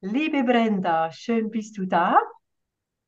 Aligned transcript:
Liebe 0.00 0.44
Brenda, 0.44 1.10
schön 1.12 1.50
bist 1.50 1.78
du 1.78 1.86
da 1.86 2.18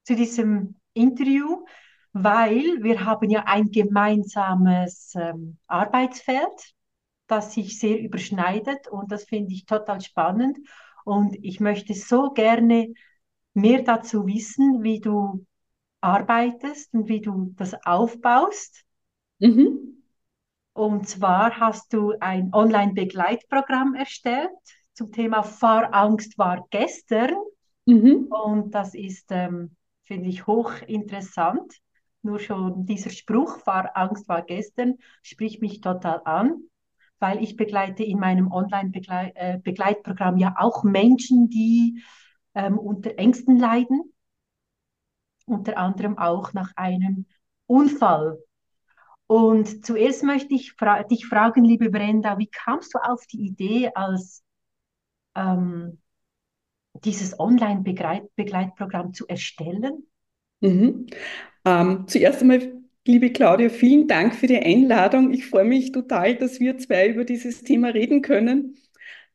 zu 0.05 0.17
diesem 0.17 0.77
Interview, 0.95 1.65
weil 2.13 2.83
wir 2.83 3.05
haben 3.05 3.29
ja 3.29 3.45
ein 3.47 3.71
gemeinsames 3.71 5.13
ähm, 5.15 5.59
Arbeitsfeld, 5.67 6.75
das 7.27 7.53
sich 7.53 7.79
sehr 7.79 8.01
überschneidet 8.01 8.89
und 8.89 9.13
das 9.13 9.25
finde 9.25 9.53
ich 9.53 9.67
total 9.67 10.01
spannend 10.01 10.59
und 11.05 11.37
ich 11.43 11.61
möchte 11.61 11.93
so 11.93 12.31
gerne 12.31 12.95
mehr 13.53 13.83
dazu 13.83 14.27
wissen, 14.27 14.83
wie 14.83 15.01
du 15.01 15.45
arbeitest 16.01 16.95
und 16.95 17.09
wie 17.09 17.21
du 17.21 17.53
das 17.57 17.75
aufbaust. 17.85 18.85
Mhm. 19.39 20.03
Und 20.73 21.09
zwar 21.09 21.61
hast 21.61 21.93
du 21.93 22.15
ein 22.21 22.55
Online-Begleitprogramm 22.55 23.95
erstellt 23.95 24.51
zum 24.97 25.13
Thema 25.13 25.43
Fahrangst 25.43 26.39
war 26.39 26.67
gestern. 26.71 27.35
Mhm. 27.85 28.29
Und 28.31 28.75
das 28.75 28.95
ist, 28.95 29.27
ähm, 29.31 29.77
finde 30.03 30.31
ich, 30.31 30.47
hochinteressant. 30.47 31.75
Nur 32.23 32.41
schon 32.41 32.87
dieser 32.87 33.11
Spruch, 33.11 33.59
Fahrangst 33.61 34.27
war 34.29 34.43
gestern, 34.43 34.95
spricht 35.23 35.61
mich 35.61 35.81
total 35.81 36.23
an, 36.25 36.63
weil 37.21 37.43
ich 37.43 37.57
begleite 37.57 38.03
in 38.03 38.19
meinem 38.19 38.51
Online-Begleitprogramm 38.51 40.39
ja 40.39 40.55
auch 40.59 40.83
Menschen, 40.83 41.51
die 41.51 42.03
ähm, 42.55 42.79
unter 42.79 43.19
Ängsten 43.19 43.59
leiden, 43.59 44.13
unter 45.45 45.77
anderem 45.77 46.19
auch 46.19 46.53
nach 46.55 46.73
einem 46.75 47.27
Unfall. 47.67 48.39
Und 49.29 49.85
zuerst 49.85 50.23
möchte 50.23 50.55
ich 50.55 50.73
fra 50.73 51.03
dich 51.03 51.27
fragen, 51.27 51.65
liebe 51.65 51.91
Brenda, 51.91 52.39
wie 52.39 52.49
kamst 52.49 52.95
du 52.95 52.99
auf 52.99 53.27
die 53.27 53.41
Idee, 53.41 53.91
als 53.95 54.43
ähm, 55.37 55.99
dieses 57.05 57.39
Online-Begleitprogramm 57.39 59.13
zu 59.13 59.27
erstellen? 59.29 60.07
Mhm. 60.61 61.07
Ähm, 61.65 62.05
zuerst 62.07 62.41
einmal, 62.41 62.73
liebe 63.07 63.31
Claudia, 63.31 63.69
vielen 63.69 64.09
Dank 64.09 64.35
für 64.35 64.47
die 64.47 64.59
Einladung. 64.59 65.33
Ich 65.33 65.47
freue 65.47 65.65
mich 65.65 65.93
total, 65.93 66.37
dass 66.37 66.61
wir 66.61 66.79
zwei 66.79 67.09
über 67.09 67.25
dieses 67.25 67.63
Thema 67.63 67.89
reden 67.89 68.23
können. 68.23 68.77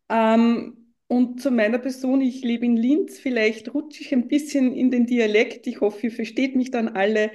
Ähm, 0.10 0.78
und 1.08 1.42
zu 1.42 1.52
meiner 1.52 1.78
Person, 1.78 2.22
ich 2.22 2.42
lebe 2.42 2.66
in 2.66 2.78
Linz, 2.78 3.20
vielleicht 3.20 3.74
rutsche 3.74 4.02
ich 4.02 4.14
ein 4.14 4.28
bisschen 4.28 4.74
in 4.74 4.92
den 4.92 5.06
Dialekt. 5.06 5.68
Ich 5.68 5.82
hoffe, 5.82 6.08
ihr 6.08 6.12
versteht 6.12 6.56
mich 6.56 6.72
dann 6.72 6.90
alle. 6.90 7.32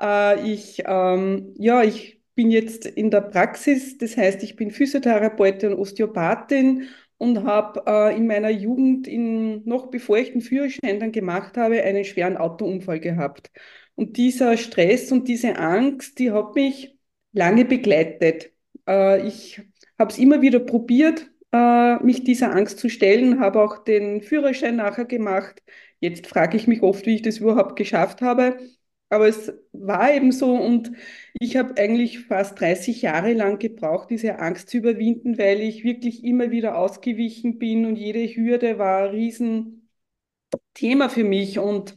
Äh, 0.00 0.52
ich, 0.52 0.82
ähm, 0.86 1.54
ja, 1.58 1.82
ich 1.82 2.20
bin 2.34 2.50
jetzt 2.50 2.84
in 2.84 3.10
der 3.10 3.22
Praxis, 3.22 3.96
das 3.96 4.16
heißt, 4.16 4.42
ich 4.42 4.56
bin 4.56 4.70
Physiotherapeutin 4.70 5.72
und 5.72 5.78
Osteopathin 5.78 6.88
und 7.18 7.44
habe 7.44 7.82
äh, 7.86 8.16
in 8.16 8.26
meiner 8.26 8.50
Jugend, 8.50 9.06
in, 9.06 9.64
noch 9.64 9.86
bevor 9.86 10.18
ich 10.18 10.32
den 10.32 10.40
Führerschein 10.40 11.00
dann 11.00 11.12
gemacht 11.12 11.56
habe, 11.56 11.82
einen 11.82 12.04
schweren 12.04 12.36
Autounfall 12.36 13.00
gehabt. 13.00 13.50
Und 13.94 14.16
dieser 14.16 14.56
Stress 14.56 15.12
und 15.12 15.28
diese 15.28 15.56
Angst, 15.56 16.18
die 16.18 16.32
hat 16.32 16.54
mich 16.54 16.96
lange 17.32 17.64
begleitet. 17.64 18.52
Äh, 18.88 19.26
ich 19.26 19.62
habe 19.98 20.10
es 20.12 20.18
immer 20.18 20.42
wieder 20.42 20.60
probiert, 20.60 21.30
äh, 21.52 21.96
mich 22.02 22.24
dieser 22.24 22.52
Angst 22.52 22.78
zu 22.78 22.88
stellen, 22.88 23.40
habe 23.40 23.62
auch 23.62 23.84
den 23.84 24.22
Führerschein 24.22 24.76
nachher 24.76 25.04
gemacht. 25.04 25.62
Jetzt 26.00 26.26
frage 26.26 26.56
ich 26.56 26.66
mich 26.66 26.82
oft, 26.82 27.06
wie 27.06 27.14
ich 27.16 27.22
das 27.22 27.38
überhaupt 27.38 27.76
geschafft 27.76 28.20
habe. 28.22 28.58
Aber 29.14 29.28
es 29.28 29.52
war 29.72 30.12
eben 30.12 30.32
so 30.32 30.54
und 30.56 30.92
ich 31.40 31.56
habe 31.56 31.76
eigentlich 31.78 32.20
fast 32.26 32.58
30 32.60 33.02
Jahre 33.02 33.32
lang 33.32 33.58
gebraucht, 33.58 34.10
diese 34.10 34.38
Angst 34.40 34.70
zu 34.70 34.78
überwinden, 34.78 35.38
weil 35.38 35.60
ich 35.60 35.84
wirklich 35.84 36.24
immer 36.24 36.50
wieder 36.50 36.76
ausgewichen 36.76 37.58
bin 37.58 37.86
und 37.86 37.96
jede 37.96 38.20
Hürde 38.34 38.78
war 38.78 39.04
ein 39.08 39.10
Riesenthema 39.10 39.82
für 41.08 41.24
mich. 41.24 41.58
Und 41.58 41.96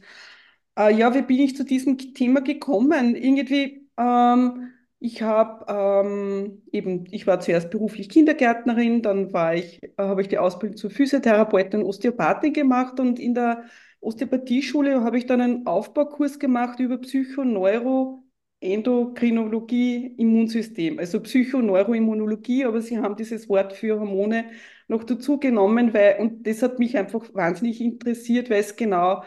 äh, 0.78 0.94
ja, 0.94 1.14
wie 1.14 1.22
bin 1.22 1.38
ich 1.40 1.56
zu 1.56 1.64
diesem 1.64 1.98
Thema 2.14 2.40
gekommen? 2.40 3.16
Irgendwie, 3.16 3.88
ähm, 3.98 4.72
ich 5.00 5.22
habe 5.22 5.64
ähm, 5.68 6.62
eben, 6.72 7.06
ich 7.10 7.26
war 7.26 7.40
zuerst 7.40 7.70
beruflich 7.70 8.08
Kindergärtnerin, 8.08 9.02
dann 9.02 9.30
äh, 9.34 9.78
habe 9.98 10.22
ich 10.22 10.28
die 10.28 10.38
Ausbildung 10.38 10.76
zur 10.76 10.90
Physiotherapeutin 10.90 11.80
und 11.82 11.86
Osteopathin 11.86 12.52
gemacht 12.52 12.98
und 13.00 13.18
in 13.18 13.34
der 13.34 13.64
Osteopathieschule 14.00 15.02
habe 15.02 15.18
ich 15.18 15.26
dann 15.26 15.40
einen 15.40 15.66
Aufbaukurs 15.66 16.38
gemacht 16.38 16.80
über 16.80 16.98
Psychoneuro, 16.98 18.24
Endokrinologie, 18.60 20.14
Immunsystem, 20.18 20.98
also 20.98 21.20
Psychoneuroimmunologie, 21.20 22.64
aber 22.64 22.80
sie 22.82 22.98
haben 22.98 23.16
dieses 23.16 23.48
Wort 23.48 23.72
für 23.72 23.98
Hormone 24.00 24.50
noch 24.88 25.04
dazu 25.04 25.38
genommen, 25.38 25.94
weil, 25.94 26.18
und 26.20 26.46
das 26.46 26.62
hat 26.62 26.78
mich 26.78 26.96
einfach 26.96 27.32
wahnsinnig 27.34 27.80
interessiert, 27.80 28.50
weil 28.50 28.60
es 28.60 28.76
genau 28.76 29.22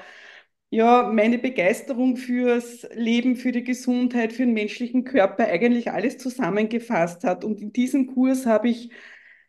ja, 0.69 1.03
meine 1.03 1.37
Begeisterung 1.37 2.15
fürs 2.17 2.87
Leben, 2.93 3.35
für 3.35 3.51
die 3.51 3.63
Gesundheit, 3.63 4.31
für 4.33 4.45
den 4.45 4.53
menschlichen 4.53 5.03
Körper 5.03 5.45
eigentlich 5.47 5.91
alles 5.91 6.17
zusammengefasst 6.17 7.23
hat. 7.25 7.43
Und 7.43 7.61
in 7.61 7.73
diesem 7.73 8.07
Kurs 8.07 8.45
habe 8.45 8.69
ich 8.69 8.91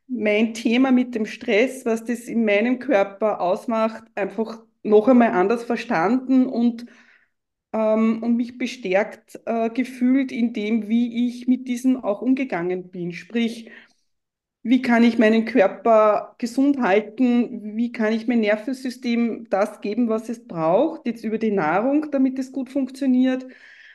mein 0.09 0.53
Thema 0.54 0.91
mit 0.93 1.15
dem 1.15 1.27
Stress, 1.27 1.84
was 1.87 2.04
das 2.04 2.22
in 2.25 2.44
meinem 2.44 2.78
Körper 2.81 3.41
ausmacht, 3.41 4.04
einfach 4.15 4.65
noch 4.82 5.09
einmal 5.09 5.31
anders 5.31 5.65
verstanden 5.65 6.47
und, 6.47 6.87
ähm, 7.72 8.22
und 8.22 8.37
mich 8.37 8.59
bestärkt 8.59 9.41
äh, 9.47 9.70
gefühlt 9.70 10.32
in 10.32 10.53
dem, 10.53 10.88
wie 10.88 11.28
ich 11.28 11.47
mit 11.47 11.69
diesem 11.69 12.03
auch 12.03 12.22
umgegangen 12.22 12.91
bin. 12.91 13.12
Sprich, 13.12 13.71
wie 14.65 14.81
kann 14.82 15.03
ich 15.03 15.19
meinen 15.19 15.44
Körper 15.44 16.37
gesund 16.38 16.81
halten? 16.81 17.76
Wie 17.76 17.91
kann 17.91 18.12
ich 18.12 18.28
mein 18.28 18.41
Nervensystem 18.41 19.48
das 19.50 19.81
geben, 19.81 20.09
was 20.09 20.28
es 20.28 20.47
braucht? 20.47 21.04
Jetzt 21.06 21.25
über 21.25 21.38
die 21.38 21.50
Nahrung, 21.50 22.10
damit 22.12 22.38
es 22.38 22.53
gut 22.53 22.71
funktioniert. 22.71 23.44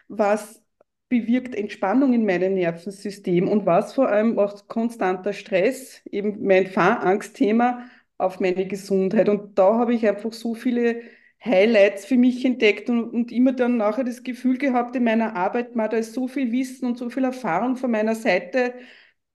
Was 0.09 0.61
bewirkt 1.09 1.55
Entspannung 1.55 2.13
in 2.13 2.25
meinem 2.25 2.55
Nervensystem 2.55 3.47
und 3.47 3.65
was 3.65 3.93
vor 3.93 4.09
allem 4.09 4.37
auch 4.39 4.67
konstanter 4.67 5.31
Stress, 5.31 6.01
eben 6.05 6.45
mein 6.45 6.67
Fahrangstthema 6.67 7.85
auf 8.17 8.39
meine 8.39 8.67
Gesundheit. 8.67 9.29
Und 9.29 9.57
da 9.57 9.75
habe 9.77 9.93
ich 9.93 10.07
einfach 10.07 10.33
so 10.33 10.55
viele 10.55 11.01
Highlights 11.43 12.05
für 12.05 12.17
mich 12.17 12.43
entdeckt 12.45 12.89
und, 12.89 13.11
und 13.11 13.31
immer 13.31 13.53
dann 13.53 13.77
nachher 13.77 14.03
das 14.03 14.23
Gefühl 14.23 14.57
gehabt 14.57 14.95
in 14.95 15.03
meiner 15.03 15.35
Arbeit, 15.35 15.75
man, 15.75 15.89
da 15.89 15.97
ist 15.97 16.13
so 16.13 16.27
viel 16.27 16.51
Wissen 16.51 16.87
und 16.87 16.97
so 16.97 17.09
viel 17.09 17.23
Erfahrung 17.23 17.75
von 17.77 17.91
meiner 17.91 18.15
Seite 18.15 18.73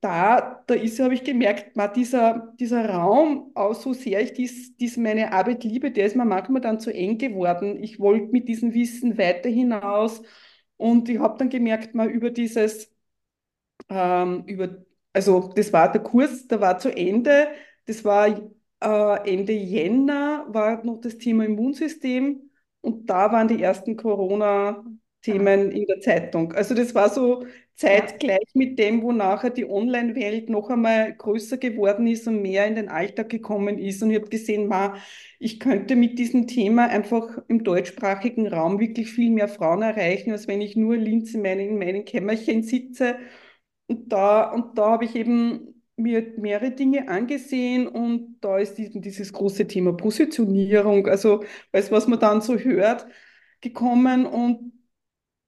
da, 0.00 0.65
da 0.66 0.75
ist, 0.75 0.98
habe 1.00 1.15
ich 1.15 1.22
gemerkt, 1.25 1.76
man, 1.76 1.92
dieser, 1.92 2.53
dieser 2.59 2.88
Raum, 2.91 3.53
auch 3.54 3.75
so 3.75 3.92
sehr 3.92 4.21
ich 4.21 4.32
dies, 4.32 4.76
dies 4.76 4.97
meine 4.97 5.32
Arbeit 5.32 5.62
liebe, 5.65 5.92
der 5.92 6.06
ist 6.06 6.16
mir 6.16 6.25
manchmal 6.25 6.60
dann 6.60 6.81
zu 6.81 6.92
eng 6.92 7.19
geworden. 7.19 7.82
Ich 7.82 8.00
wollte 8.00 8.26
mit 8.32 8.48
diesem 8.48 8.75
Wissen 8.75 9.16
weiter 9.19 9.48
hinaus 9.48 10.22
und 10.76 11.09
ich 11.09 11.19
habe 11.21 11.38
dann 11.38 11.50
gemerkt, 11.50 11.94
mal 11.94 12.09
über 12.10 12.31
dieses, 12.31 12.92
ähm, 13.88 14.44
über, 14.47 14.84
also 15.12 15.53
das 15.54 15.72
war 15.72 15.91
der 15.92 16.03
Kurs, 16.03 16.47
der 16.48 16.60
war 16.60 16.78
zu 16.78 16.91
Ende, 16.97 17.48
das 17.87 18.04
war 18.04 18.28
äh, 18.82 19.31
Ende 19.32 19.53
Jänner, 19.53 20.47
war 20.48 20.84
noch 20.84 21.00
das 21.00 21.19
Thema 21.19 21.44
Immunsystem 21.44 22.50
und 22.81 23.09
da 23.10 23.32
waren 23.32 23.48
die 23.48 23.62
ersten 23.62 23.97
Corona-Themen 23.97 25.70
in 25.70 25.87
der 25.87 26.00
Zeitung. 26.00 26.53
Also 26.53 26.75
das 26.75 26.94
war 26.94 27.09
so 27.10 27.44
zeitgleich 27.76 28.44
mit 28.54 28.78
dem, 28.78 29.03
wo 29.03 29.12
nachher 29.12 29.50
die 29.50 29.69
Online-Welt 29.69 30.50
noch 30.50 30.69
einmal 30.71 31.15
größer 31.15 31.56
geworden 31.59 32.06
ist 32.06 32.26
und 32.28 32.42
mehr 32.42 32.66
in 32.66 32.75
den 32.76 32.88
Alltag 32.88 33.28
gekommen 33.31 33.78
ist. 33.78 34.03
Und 34.03 34.10
ich 34.10 34.16
habe 34.19 34.28
gesehen, 34.28 34.66
ma, 34.69 34.97
ich 35.38 35.59
könnte 35.60 35.97
mit 35.97 36.19
diesem 36.19 36.47
Thema 36.47 36.87
einfach 36.88 37.38
im 37.48 37.65
deutschsprachigen 37.65 38.47
Raum 38.48 38.78
wirklich 38.81 39.10
viel 39.12 39.31
mehr 39.31 39.48
Frauen 39.48 39.82
erreichen, 39.82 40.32
als 40.32 40.48
wenn 40.48 40.60
ich 40.60 40.76
nur 40.76 40.97
Linz 40.97 41.34
in 41.34 41.42
meinem, 41.42 41.69
in 41.71 41.78
meinem 41.78 42.04
Kämmerchen 42.04 42.62
sitze. 42.62 43.16
Und 43.87 44.12
da, 44.12 44.50
und 44.53 44.78
da 44.78 44.91
habe 44.92 45.04
ich 45.04 45.15
eben 45.16 45.72
mir 46.02 46.34
mehrere 46.38 46.70
Dinge 46.72 47.08
angesehen 47.08 47.86
und 47.88 48.38
da 48.40 48.58
ist 48.58 48.76
dieses 48.78 49.32
große 49.32 49.66
Thema 49.66 49.92
Positionierung, 49.94 51.06
also 51.06 51.44
alles, 51.72 51.91
was 51.92 52.06
man 52.09 52.18
dann 52.21 52.41
so 52.42 52.56
hört, 52.59 53.06
gekommen 53.60 54.27
und 54.27 54.72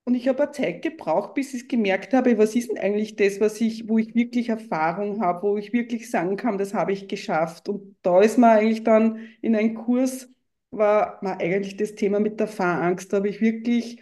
und 0.04 0.14
ich 0.14 0.28
habe 0.28 0.50
Zeit 0.50 0.82
gebraucht, 0.82 1.34
bis 1.34 1.54
ich 1.54 1.68
gemerkt 1.68 2.12
habe, 2.12 2.36
was 2.36 2.54
ist 2.54 2.68
denn 2.70 2.78
eigentlich 2.78 3.16
das, 3.16 3.40
was 3.40 3.60
ich, 3.60 3.88
wo 3.88 3.96
ich 3.98 4.14
wirklich 4.14 4.50
Erfahrung 4.50 5.22
habe, 5.22 5.48
wo 5.48 5.56
ich 5.56 5.72
wirklich 5.72 6.10
sagen 6.10 6.36
kann, 6.36 6.58
das 6.58 6.74
habe 6.74 6.92
ich 6.92 7.08
geschafft. 7.08 7.68
Und 7.70 7.96
da 8.02 8.20
ist 8.20 8.36
man 8.38 8.50
eigentlich 8.58 8.84
dann 8.84 9.20
in 9.40 9.56
einem 9.56 9.74
Kurs, 9.74 10.28
war 10.70 11.18
man 11.22 11.38
eigentlich 11.38 11.76
das 11.78 11.94
Thema 11.94 12.20
mit 12.20 12.38
der 12.38 12.48
Fahrangst. 12.48 13.12
Da 13.12 13.18
habe 13.18 13.28
ich 13.28 13.40
wirklich 13.40 14.00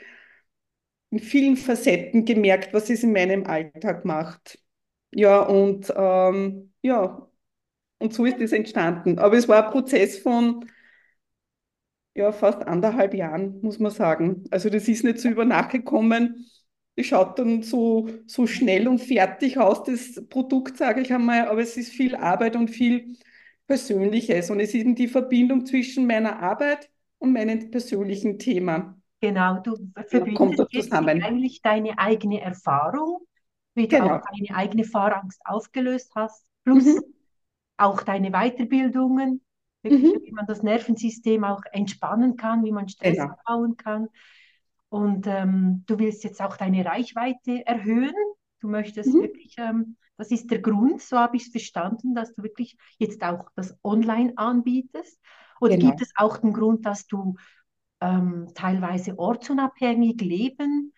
in 1.11 1.19
vielen 1.21 1.57
Facetten 1.57 2.25
gemerkt, 2.25 2.73
was 2.75 2.91
es 2.91 3.03
in 3.05 3.13
meinem 3.13 3.47
Alltag 3.47 4.05
macht. 4.05 4.59
Ja, 5.15 5.41
und 5.43 5.93
ähm, 5.97 6.73
ja, 6.83 7.29
und 7.99 8.15
so 8.15 8.25
ist 8.27 8.41
es 8.41 8.53
entstanden. 8.53 9.19
Aber 9.19 9.37
es 9.39 9.49
war 9.49 9.67
ein 9.67 9.73
Prozess 9.73 10.19
von 10.19 10.67
ja, 12.15 12.33
fast 12.33 12.63
anderthalb 12.67 13.15
Jahren, 13.15 13.61
muss 13.63 13.79
man 13.79 13.91
sagen. 13.93 14.45
Also 14.51 14.69
das 14.71 14.89
ist 14.89 15.05
nicht 15.05 15.19
so 15.21 15.29
über 15.29 15.45
Nacht 15.45 15.71
gekommen. 15.71 16.47
Es 16.95 17.07
schaut 17.07 17.39
dann 17.39 17.63
so, 17.63 18.09
so 18.27 18.47
schnell 18.47 18.87
und 18.89 18.99
fertig 19.01 19.59
aus, 19.59 19.83
das 19.85 20.23
Produkt, 20.29 20.77
sage 20.77 21.01
ich 21.01 21.13
einmal, 21.13 21.49
aber 21.49 21.61
es 21.63 21.77
ist 21.79 21.91
viel 21.93 22.15
Arbeit 22.17 22.55
und 22.57 22.69
viel 22.71 23.17
Persönliches 23.67 24.51
und 24.51 24.61
es 24.61 24.71
ist 24.71 24.75
eben 24.75 24.95
die 24.95 25.09
Verbindung 25.09 25.65
zwischen 25.65 26.07
meiner 26.07 26.41
Arbeit 26.41 26.91
und 27.19 27.33
meinem 27.33 27.71
persönlichen 27.71 28.39
Thema. 28.39 29.01
Genau, 29.21 29.61
du 29.61 29.77
Ja, 30.13 30.27
verbindest 30.27 30.67
zusammen. 30.73 31.21
eigentlich 31.21 31.63
deine 31.63 31.99
eigene 31.99 32.41
Erfahrung, 32.41 33.21
wie 33.75 33.89
du 33.89 34.01
auch 34.01 34.13
Genau. 34.13 34.23
deine 34.31 34.57
eigene 34.57 34.85
Fahrangst 34.85 35.41
aufgelöst 35.45 36.13
hast, 36.15 36.47
plus 36.65 36.97
Mhm. 36.97 37.13
auch 37.77 38.03
deine 38.03 38.31
Weiterbildungen, 38.31 39.43
wirklich, 39.83 40.13
wie 40.25 40.33
Mhm. 40.33 40.33
man 40.33 40.47
das 40.47 40.63
Nervensystem 40.63 41.45
auch 41.45 41.63
entspannen 41.73 42.37
kann, 42.37 42.65
wie 42.65 42.73
man 42.73 42.89
Stress 42.89 43.25
Genau. 43.25 43.29
abbauen 43.29 43.77
kann. 43.77 44.09
Und 44.89 45.27
ähm, 45.27 45.85
du 45.87 45.99
willst 45.99 46.23
jetzt 46.25 46.41
auch 46.43 46.57
deine 46.57 46.85
Reichweite 46.85 47.67
erhöhen. 47.67 48.15
Du 48.61 48.69
möchtest 48.69 49.21
Mhm. 49.21 49.23
wirklich, 49.23 49.55
ähm, 49.59 49.97
das 50.19 50.31
ist 50.31 50.51
der 50.51 50.61
Grund, 50.61 51.01
so 51.03 51.19
habe 51.19 51.37
ich 51.37 51.45
es 51.47 51.51
verstanden, 51.51 52.15
dass 52.15 52.35
du 52.35 52.43
wirklich 52.43 52.77
jetzt 52.99 53.23
auch 53.25 53.49
das 53.57 53.77
online 53.83 54.33
anbietest. 54.37 55.19
Oder 55.61 55.77
gibt 55.77 56.01
Genau. 56.01 56.03
es 56.03 56.13
auch 56.17 56.37
den 56.39 56.53
Grund, 56.53 56.85
dass 56.87 57.07
du 57.07 57.37
ähm, 58.01 58.49
teilweise 58.55 59.19
ortsunabhängig 59.19 60.21
leben 60.21 60.93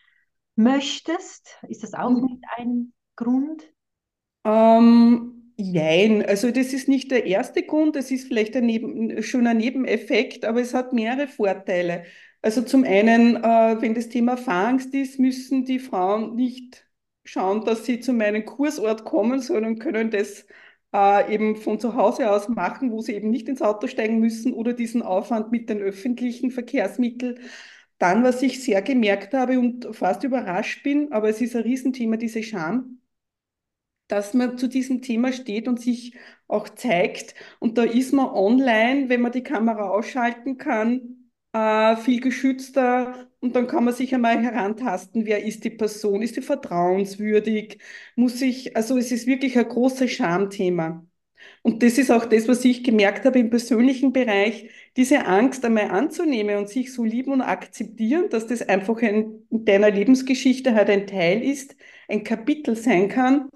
möchtest? 0.57 1.59
Ist 1.69 1.83
das 1.83 1.95
auch 1.95 2.21
mit 2.21 2.33
Mhm. 2.33 2.41
ein 2.57 2.93
Grund? 3.17 3.63
Ähm, 4.45 5.53
jein, 5.57 6.25
also 6.25 6.51
das 6.51 6.73
ist 6.73 6.89
nicht 6.89 7.11
der 7.11 7.27
erste 7.27 7.63
Grund, 7.63 7.97
das 7.97 8.11
ist 8.11 8.27
vielleicht 8.29 8.57
ein 8.57 8.67
Neben, 8.67 9.23
schon 9.23 9.47
ein 9.47 9.57
Nebeneffekt, 9.59 10.45
aber 10.45 10.61
es 10.61 10.75
hat 10.75 10.93
mehrere 10.93 11.29
Vorteile. 11.29 12.05
Also 12.43 12.63
zum 12.63 12.85
einen, 12.85 13.37
äh, 13.37 13.77
wenn 13.81 13.95
das 13.95 14.09
Thema 14.11 14.37
Fahrangst 14.37 14.93
ist, 14.95 15.19
müssen 15.19 15.65
die 15.65 15.79
Frauen 15.79 16.35
nicht 16.37 16.87
schauen, 17.25 17.65
dass 17.65 17.87
sie 17.87 18.01
zu 18.01 18.13
meinem 18.13 18.45
Kursort 18.45 19.05
kommen, 19.05 19.41
sondern 19.41 19.79
können 19.79 20.11
das 20.11 20.47
äh, 20.93 21.33
eben 21.35 21.57
von 21.57 21.81
zu 21.81 21.95
Hause 21.95 22.31
aus 22.31 22.49
machen, 22.49 22.91
wo 22.93 23.01
sie 23.01 23.15
eben 23.15 23.31
nicht 23.31 23.49
ins 23.49 23.63
Auto 23.63 23.87
steigen 23.87 24.19
müssen 24.21 24.53
oder 24.53 24.75
diesen 24.75 25.01
Aufwand 25.03 25.51
mit 25.51 25.71
den 25.71 25.81
öffentlichen 25.81 26.51
Verkehrsmitteln. 26.51 27.39
Dann, 27.99 28.23
was 28.25 28.43
ich 28.43 28.63
sehr 28.63 28.83
gemerkt 28.83 29.35
habe 29.35 29.59
und 29.59 29.89
fast 29.97 30.25
überrascht 30.25 30.83
bin, 30.83 31.13
aber 31.13 31.29
es 31.29 31.41
ist 31.41 31.57
ein 31.57 31.63
Riesenthema, 31.63 32.17
diese 32.17 32.43
Scham 32.43 33.01
dass 34.09 34.35
man 34.35 34.59
zu 34.59 34.69
diesem 34.69 35.03
Thema 35.03 35.33
steht 35.33 35.67
und 35.69 35.81
sich 35.81 36.15
auch 36.49 36.69
zeigt. 36.69 37.35
Und 37.59 37.79
da 37.79 37.85
ist 37.85 38.13
man 38.13 38.27
online, 38.29 39.09
wenn 39.09 39.23
man 39.23 39.33
die 39.33 39.43
Kamera 39.43 39.89
ausschalten 39.91 40.59
kann, 40.59 41.31
äh, 41.53 41.97
viel 41.97 42.21
geschützter. 42.21 43.29
Und 43.41 43.57
dann 43.57 43.67
kann 43.67 43.85
man 43.85 43.95
sich 43.95 44.15
einmal 44.15 44.39
herantasten, 44.43 45.25
wer 45.27 45.45
ist 45.45 45.65
die 45.65 45.71
Person, 45.71 46.23
ist 46.23 46.35
sie 46.35 46.43
vertrauenswürdig, 46.43 47.79
muss 48.17 48.41
ich, 48.43 48.77
also 48.77 48.99
es 48.99 49.11
ist 49.13 49.27
wirklich 49.27 49.59
ein 49.59 49.69
großes 49.69 50.11
Schamthema. 50.13 51.07
Und 51.65 51.83
das 51.83 51.97
ist 51.99 52.11
auch 52.11 52.27
das, 52.27 52.47
was 52.49 52.65
ich 52.67 52.85
gemerkt 52.85 53.25
habe 53.25 53.39
im 53.39 53.49
persönlichen 53.51 54.13
Bereich, 54.13 54.71
diese 54.99 55.25
Angst 55.27 55.65
einmal 55.65 55.91
anzunehmen 55.91 56.59
und 56.59 56.69
sich 56.69 56.93
so 56.93 57.05
lieben 57.05 57.33
und 57.33 57.41
akzeptieren, 57.43 58.29
dass 58.31 58.47
das 58.47 58.63
einfach 58.63 59.01
ein, 59.03 59.47
in 59.51 59.65
deiner 59.65 59.91
Lebensgeschichte 59.91 60.75
halt 60.75 60.91
ein 60.91 61.07
Teil 61.07 61.43
ist, 61.43 61.75
ein 62.09 62.23
Kapitel 62.25 62.77
sein 62.77 63.09
kann 63.09 63.49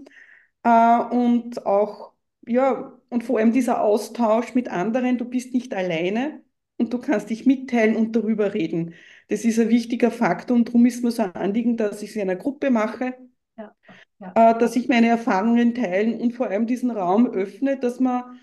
äh, 0.65 0.99
und 1.15 1.67
auch, 1.67 2.13
ja, 2.47 2.99
und 3.11 3.25
vor 3.25 3.39
allem 3.39 3.53
dieser 3.53 3.83
Austausch 3.83 4.55
mit 4.55 4.69
anderen, 4.71 5.19
du 5.19 5.25
bist 5.27 5.55
nicht 5.55 5.75
alleine 5.75 6.43
und 6.79 6.93
du 6.95 6.99
kannst 6.99 7.31
dich 7.31 7.47
mitteilen 7.47 7.97
und 7.97 8.17
darüber 8.17 8.55
reden. 8.55 8.95
Das 9.29 9.45
ist 9.45 9.59
ein 9.59 9.69
wichtiger 9.69 10.11
Faktor 10.11 10.57
und 10.57 10.69
darum 10.69 10.87
ist 10.87 11.03
mir 11.05 11.11
so 11.11 11.23
ein 11.23 11.35
Anliegen, 11.35 11.77
dass 11.77 12.03
ich 12.03 12.11
es 12.11 12.17
in 12.17 12.23
einer 12.23 12.37
Gruppe 12.37 12.71
mache, 12.71 13.15
Ja, 13.57 13.75
ja, 14.21 14.51
äh, 14.53 14.59
dass 14.59 14.77
ich 14.77 14.89
meine 14.89 15.09
Erfahrungen 15.09 15.75
teilen 15.75 16.21
und 16.21 16.33
vor 16.33 16.49
allem 16.49 16.67
diesen 16.67 16.91
Raum 16.91 17.27
öffne, 17.27 17.79
dass 17.79 18.01
man 18.01 18.39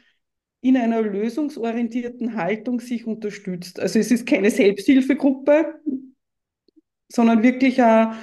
in 0.61 0.77
einer 0.77 1.01
lösungsorientierten 1.01 2.35
Haltung 2.35 2.79
sich 2.79 3.05
unterstützt. 3.05 3.79
Also 3.79 3.99
es 3.99 4.09
ist 4.09 4.25
keine 4.25 4.49
Selbsthilfegruppe, 4.49 5.79
sondern 7.07 7.43
wirklich 7.43 7.81
ein 7.81 8.15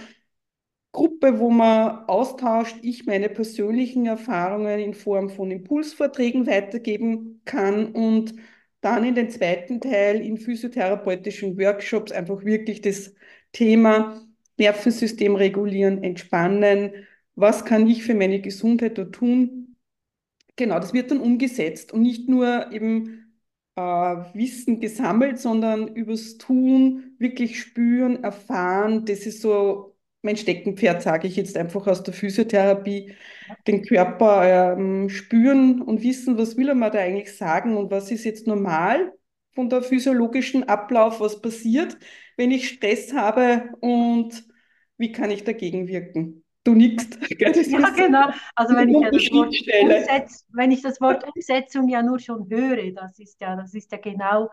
Gruppe, 0.93 1.39
wo 1.39 1.51
man 1.51 2.05
austauscht, 2.07 2.77
ich 2.83 3.07
meine 3.07 3.29
persönlichen 3.31 4.07
Erfahrungen 4.07 4.79
in 4.79 4.93
Form 4.93 5.31
von 5.31 5.51
Impulsvorträgen 5.51 6.47
weitergeben 6.47 7.41
kann 7.45 7.93
und 7.93 8.35
dann 8.83 9.05
in 9.05 9.15
den 9.15 9.31
zweiten 9.31 9.81
Teil 9.81 10.21
in 10.21 10.37
physiotherapeutischen 10.37 11.57
Workshops 11.59 12.13
einfach 12.13 12.45
wirklich 12.45 12.83
das 12.83 13.15
Thema 13.53 14.21
Nervensystem 14.59 15.37
regulieren, 15.37 16.03
entspannen. 16.03 16.93
Was 17.35 17.65
kann 17.65 17.87
ich 17.87 18.03
für 18.05 18.15
meine 18.15 18.41
Gesundheit 18.41 18.99
da 18.99 19.05
tun? 19.05 19.77
Genau, 20.57 20.79
das 20.79 20.93
wird 20.93 21.11
dann 21.11 21.21
umgesetzt 21.21 21.93
und 21.93 22.03
nicht 22.03 22.29
nur 22.29 22.73
eben 22.73 23.35
äh, 23.77 23.81
Wissen 23.81 24.81
gesammelt, 24.81 25.39
sondern 25.39 25.89
übers 25.97 26.39
Tun, 26.39 27.17
wirklich 27.19 27.61
spüren, 27.61 28.23
erfahren. 28.25 29.07
Das 29.07 29.27
ist 29.27 29.41
so 29.43 29.97
mein 30.23 30.37
Steckenpferd, 30.37 31.03
sage 31.03 31.27
ich 31.29 31.37
jetzt 31.37 31.57
einfach 31.57 31.87
aus 31.87 32.03
der 32.03 32.15
Physiotherapie. 32.15 33.15
Den 33.67 33.83
Körper 33.85 34.75
ähm, 34.77 35.09
spüren 35.09 35.83
und 35.83 36.03
wissen, 36.03 36.39
was 36.39 36.57
will 36.57 36.69
er 36.69 36.75
mir 36.75 36.91
da 36.91 36.99
eigentlich 37.01 37.37
sagen 37.37 37.77
und 37.77 37.91
was 37.91 38.11
ist 38.11 38.25
jetzt 38.25 38.47
normal 38.47 39.13
von 39.55 39.69
der 39.69 39.83
physiologischen 39.83 40.65
Ablauf, 40.69 41.21
was 41.21 41.41
passiert, 41.43 41.97
wenn 42.37 42.51
ich 42.51 42.69
Stress 42.69 43.13
habe 43.13 43.71
und 43.81 44.45
wie 44.99 45.13
kann 45.13 45.31
ich 45.31 45.45
dagegen 45.45 45.89
wirken. 45.89 46.42
Du 46.65 46.75
nickst, 46.75 47.19
gell? 47.39 47.53
Das 47.53 47.67
ja, 47.71 47.91
genau. 47.91 48.31
Also 48.55 48.77
wenn 48.77 48.89
ich 48.89 49.01
ja 49.01 49.11
das 49.11 49.31
Wort. 49.33 49.55
Umsetz, 49.79 50.47
wenn 50.53 50.71
ich 50.71 50.83
das 50.83 51.01
Wort 51.01 51.25
Umsetzung 51.35 51.89
ja 51.89 52.03
nur 52.03 52.19
schon 52.19 52.49
höre, 52.49 52.93
das 52.93 53.19
ist 53.19 53.41
ja, 53.41 53.57
das 53.57 53.75
ist 53.75 53.91
ja 53.93 53.99
genau, 53.99 54.51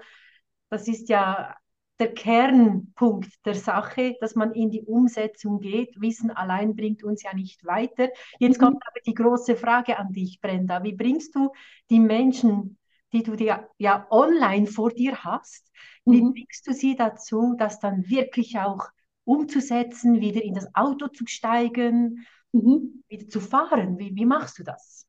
das 0.70 0.88
ist 0.88 1.10
ja 1.10 1.56
der 2.00 2.14
Kernpunkt 2.14 3.30
der 3.46 3.56
Sache, 3.56 4.16
dass 4.22 4.36
man 4.36 4.54
in 4.54 4.72
die 4.72 4.82
Umsetzung 4.84 5.60
geht. 5.60 6.00
Wissen 6.02 6.32
allein 6.32 6.76
bringt 6.76 7.04
uns 7.04 7.24
ja 7.24 7.34
nicht 7.36 7.66
weiter. 7.66 8.10
Jetzt 8.40 8.60
kommt 8.60 8.76
Mhm. 8.76 8.82
aber 8.88 9.00
die 9.06 9.14
große 9.14 9.56
Frage 9.58 10.00
an 10.00 10.14
dich, 10.14 10.40
Brenda. 10.42 10.84
Wie 10.84 10.94
bringst 10.96 11.36
du 11.36 11.52
die 11.90 12.00
Menschen, 12.00 12.78
die 13.14 13.24
du 13.24 13.36
dir 13.36 13.70
ja 13.78 14.08
online 14.12 14.68
vor 14.68 14.92
dir 14.92 15.24
hast, 15.24 15.70
wie 16.08 16.22
Mhm. 16.22 16.34
bringst 16.34 16.68
du 16.68 16.74
sie 16.74 16.96
dazu, 16.96 17.56
das 17.58 17.80
dann 17.80 18.10
wirklich 18.10 18.58
auch 18.60 18.88
umzusetzen, 19.30 20.20
wieder 20.20 20.44
in 20.44 20.56
das 20.56 20.68
Auto 20.74 21.08
zu 21.08 21.26
steigen? 21.28 22.26
Mhm. 22.52 23.04
wieder 23.08 23.28
zu 23.28 23.40
fahren? 23.40 24.00
Wie, 24.00 24.16
wie 24.16 24.26
machst 24.26 24.58
du 24.58 24.64
das? 24.64 25.06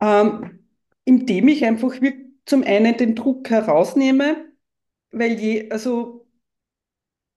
Ähm, 0.00 0.66
indem 1.04 1.48
ich 1.48 1.64
einfach 1.64 1.94
zum 2.46 2.62
einen 2.62 2.96
den 2.96 3.14
Druck 3.14 3.50
herausnehme, 3.50 4.46
weil 5.10 5.38
je, 5.38 5.70
also 5.70 6.26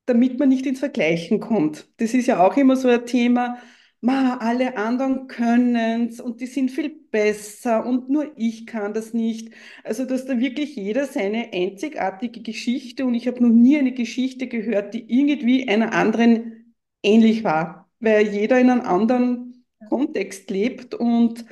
damit 0.06 0.40
man 0.40 0.50
nicht 0.50 0.66
ins 0.66 0.80
Vergleichen 0.80 1.40
kommt. 1.40 1.88
Das 1.98 2.14
ist 2.14 2.26
ja 2.26 2.46
auch 2.46 2.58
immer 2.58 2.76
so 2.76 2.88
ein 2.88 3.06
Thema. 3.06 3.58
Ma, 4.02 4.38
alle 4.38 4.78
anderen 4.78 5.28
können 5.28 6.08
es 6.08 6.22
und 6.22 6.40
die 6.40 6.46
sind 6.48 6.72
viel 6.72 6.90
besser 7.12 7.86
und 7.86 8.10
nur 8.10 8.32
ich 8.38 8.66
kann 8.66 8.94
das 8.94 9.14
nicht. 9.14 9.54
Also, 9.84 10.06
dass 10.06 10.26
da 10.26 10.40
wirklich 10.40 10.76
jeder 10.78 11.06
seine 11.06 11.52
einzigartige 11.52 12.42
Geschichte 12.42 13.06
und 13.06 13.14
ich 13.14 13.28
habe 13.28 13.42
noch 13.44 13.50
nie 13.50 13.78
eine 13.78 13.92
Geschichte 13.94 14.48
gehört, 14.48 14.94
die 14.94 15.04
irgendwie 15.12 15.68
einer 15.68 15.92
anderen 15.94 16.74
ähnlich 17.04 17.44
war, 17.44 17.90
weil 18.00 18.28
jeder 18.28 18.58
in 18.60 18.70
einem 18.70 18.82
anderen 18.82 19.66
Kontext 19.90 20.50
lebt 20.50 20.96
und 20.96 21.46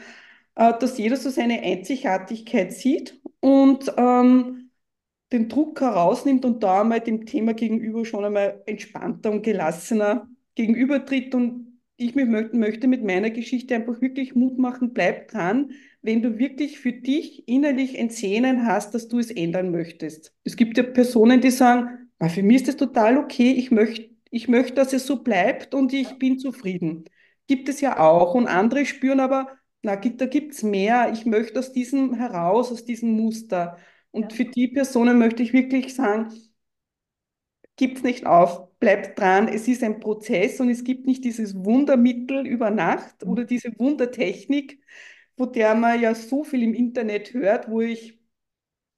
äh, 0.56 0.74
dass 0.80 0.98
jeder 0.98 1.18
so 1.18 1.30
seine 1.30 1.62
Einzigartigkeit 1.62 2.72
sieht 2.74 3.20
und 3.42 3.92
ähm, 3.98 4.72
den 5.32 5.50
Druck 5.50 5.82
herausnimmt 5.82 6.46
und 6.46 6.64
da 6.64 6.82
einmal 6.82 7.02
dem 7.02 7.26
Thema 7.26 7.54
gegenüber 7.54 8.06
schon 8.06 8.26
einmal 8.26 8.62
entspannter 8.66 9.32
und 9.32 9.44
gelassener 9.44 10.30
gegenübertritt. 10.56 11.36
Und 11.36 11.67
ich 11.98 12.16
mir 12.16 12.26
mö- 12.26 12.56
möchte 12.56 12.88
mit 12.88 13.04
meiner 13.04 13.30
Geschichte 13.32 13.76
einfach 13.76 14.02
wirklich 14.02 14.36
Mut 14.36 14.58
machen, 14.58 14.94
bleib 14.94 15.30
dran, 15.30 15.72
wenn 16.02 16.22
du 16.22 16.38
wirklich 16.38 16.80
für 16.80 16.92
dich 16.94 17.48
innerlich 17.48 17.98
ein 17.98 18.10
Sehnen 18.10 18.66
hast, 18.66 18.94
dass 18.94 19.08
du 19.08 19.20
es 19.20 19.32
ändern 19.32 19.72
möchtest. 19.72 20.34
Es 20.44 20.56
gibt 20.56 20.78
ja 20.78 20.84
Personen, 20.84 21.42
die 21.42 21.52
sagen, 21.52 22.10
"Ah, 22.20 22.30
für 22.30 22.44
mich 22.44 22.58
ist 22.58 22.68
das 22.70 22.78
total 22.78 23.18
okay, 23.18 23.52
ich 23.54 23.72
möchte, 23.72 24.10
ich 24.30 24.48
möchte, 24.48 24.74
dass 24.76 24.94
es 24.94 25.06
so 25.08 25.24
bleibt 25.24 25.74
und 25.74 25.94
ich 25.94 26.18
bin 26.20 26.38
zufrieden. 26.40 27.06
Gibt 27.48 27.70
es 27.70 27.82
ja 27.82 28.00
auch. 28.00 28.36
Und 28.36 28.48
andere 28.48 28.86
spüren 28.86 29.20
aber, 29.20 29.58
na, 29.82 29.96
gibt- 29.96 30.22
da 30.22 30.26
gibt 30.26 30.54
es 30.54 30.64
mehr. 30.64 31.12
Ich 31.14 31.26
möchte 31.26 31.60
aus 31.60 31.72
diesem 31.74 32.14
heraus, 32.16 32.72
aus 32.72 32.86
diesem 32.86 33.12
Muster. 33.12 33.78
Und 34.12 34.32
Ja, 34.32 34.38
für 34.38 34.46
die 34.46 34.68
Personen 34.68 35.18
möchte 35.18 35.44
ich 35.44 35.54
wirklich 35.54 35.96
sagen, 35.96 36.32
gibt's 37.78 38.04
nicht 38.04 38.26
auf, 38.26 38.67
bleibt 38.80 39.20
dran. 39.20 39.48
Es 39.48 39.68
ist 39.68 39.84
ein 39.84 40.00
Prozess 40.00 40.60
und 40.60 40.70
es 40.70 40.84
gibt 40.84 41.06
nicht 41.08 41.24
dieses 41.24 41.56
Wundermittel 41.56 42.46
über 42.46 42.70
Nacht 42.70 43.24
oder 43.26 43.44
diese 43.46 43.78
Wundertechnik, 43.80 44.80
von 45.38 45.52
der 45.54 45.76
man 45.76 46.02
ja 46.02 46.16
so 46.16 46.44
viel 46.44 46.64
im 46.64 46.74
Internet 46.74 47.34
hört, 47.34 47.70
wo 47.70 47.82
ich, 47.82 48.20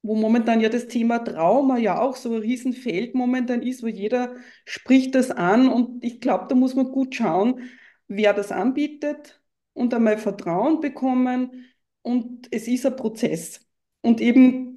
wo 0.01 0.15
momentan 0.15 0.61
ja 0.61 0.69
das 0.69 0.87
Thema 0.87 1.19
Trauma 1.19 1.77
ja 1.77 1.99
auch 2.01 2.15
so 2.15 2.33
ein 2.33 2.41
Riesenfeld 2.41 3.15
momentan 3.15 3.61
ist, 3.61 3.83
wo 3.83 3.87
jeder 3.87 4.35
spricht 4.65 5.15
das 5.15 5.31
an 5.31 5.67
und 5.69 6.03
ich 6.03 6.21
glaube, 6.21 6.45
da 6.49 6.55
muss 6.55 6.75
man 6.75 6.91
gut 6.91 7.15
schauen, 7.15 7.69
wer 8.07 8.33
das 8.33 8.51
anbietet 8.51 9.41
und 9.73 9.93
einmal 9.93 10.17
Vertrauen 10.17 10.79
bekommen 10.81 11.65
und 12.01 12.47
es 12.51 12.67
ist 12.67 12.85
ein 12.85 12.95
Prozess. 12.95 13.61
Und 14.01 14.21
eben 14.21 14.68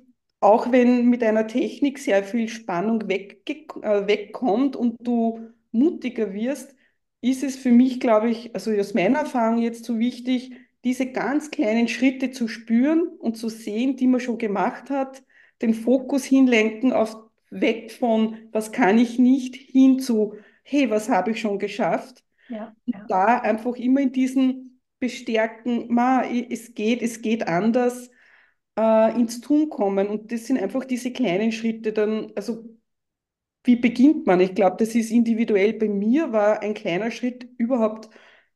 auch 0.42 0.72
wenn 0.72 1.06
mit 1.08 1.22
einer 1.22 1.46
Technik 1.46 1.98
sehr 1.98 2.24
viel 2.24 2.48
Spannung 2.48 3.08
wegge 3.08 3.66
äh, 3.82 4.06
wegkommt 4.06 4.76
und 4.76 4.96
du 5.00 5.48
mutiger 5.70 6.34
wirst, 6.34 6.74
ist 7.20 7.42
es 7.44 7.56
für 7.56 7.70
mich, 7.70 8.00
glaube 8.00 8.30
ich, 8.30 8.54
also 8.54 8.72
aus 8.72 8.94
meiner 8.94 9.20
Erfahrung 9.20 9.58
jetzt 9.58 9.84
so 9.84 9.98
wichtig, 9.98 10.52
diese 10.84 11.06
ganz 11.06 11.50
kleinen 11.50 11.86
Schritte 11.86 12.32
zu 12.32 12.48
spüren 12.48 13.06
und 13.20 13.36
zu 13.36 13.48
sehen, 13.48 13.96
die 13.96 14.08
man 14.08 14.20
schon 14.20 14.38
gemacht 14.38 14.90
hat, 14.90 15.22
den 15.62 15.74
Fokus 15.74 16.24
hinlenken 16.24 16.92
auf 16.92 17.16
weg 17.50 17.92
von, 17.92 18.36
was 18.50 18.72
kann 18.72 18.98
ich 18.98 19.18
nicht, 19.18 19.54
hin 19.54 20.00
zu, 20.00 20.34
hey, 20.64 20.90
was 20.90 21.08
habe 21.08 21.30
ich 21.30 21.40
schon 21.40 21.58
geschafft? 21.58 22.24
Ja, 22.48 22.74
ja. 22.86 23.04
Da 23.08 23.38
einfach 23.38 23.76
immer 23.76 24.00
in 24.00 24.12
diesen 24.12 24.80
bestärken, 24.98 25.92
ma, 25.92 26.24
es 26.24 26.74
geht, 26.74 27.02
es 27.02 27.22
geht 27.22 27.46
anders 27.46 28.10
äh, 28.78 29.12
ins 29.20 29.40
Tun 29.40 29.68
kommen. 29.70 30.08
Und 30.08 30.32
das 30.32 30.46
sind 30.46 30.58
einfach 30.60 30.84
diese 30.84 31.12
kleinen 31.12 31.52
Schritte 31.52 31.92
dann, 31.92 32.32
also 32.36 32.64
wie 33.64 33.76
beginnt 33.76 34.26
man? 34.26 34.40
Ich 34.40 34.54
glaube, 34.54 34.76
das 34.78 34.94
ist 34.94 35.10
individuell. 35.10 35.74
Bei 35.74 35.88
mir 35.88 36.32
war 36.32 36.60
ein 36.62 36.74
kleiner 36.74 37.10
Schritt 37.10 37.48
überhaupt 37.58 38.08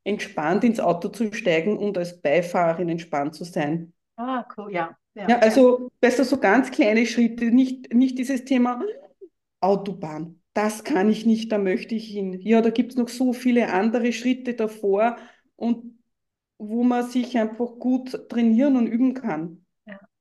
entspannt 0.05 0.65
ins 0.65 0.81
Auto 0.81 1.09
zu 1.09 1.33
steigen 1.33 1.79
und 1.79 1.99
als 1.99 2.21
Beifahrerin 2.21 2.89
entspannt 2.89 3.35
zu 3.35 3.45
sein. 3.45 3.93
Ah, 4.19 4.45
cool, 4.57 4.73
ja, 4.73 4.97
ja, 5.15 5.29
Ja, 5.29 5.39
also 5.41 5.91
besser 6.01 6.25
so 6.25 6.39
ganz 6.39 6.71
kleine 6.71 7.07
Schritte, 7.07 7.47
nicht, 7.47 7.93
nicht 7.93 8.19
dieses 8.19 8.45
Thema 8.45 8.81
Autobahn. 9.61 10.41
Das 10.55 10.85
kann 10.85 11.11
ich 11.11 11.27
nicht, 11.27 11.53
da 11.53 11.59
möchte 11.59 11.95
ich 11.97 12.09
hin. 12.09 12.35
Ja, 12.43 12.63
da 12.63 12.71
gibt 12.71 12.93
es 12.93 12.99
noch 12.99 13.09
so 13.09 13.33
viele 13.33 13.73
andere 13.73 14.13
Schritte 14.13 14.55
davor 14.55 15.19
und 15.57 15.99
wo 16.59 16.85
man 16.85 17.09
sich 17.11 17.39
einfach 17.39 17.79
gut 17.81 18.29
trainieren 18.31 18.77
und 18.77 18.87
üben 18.89 19.15
kann. 19.15 19.66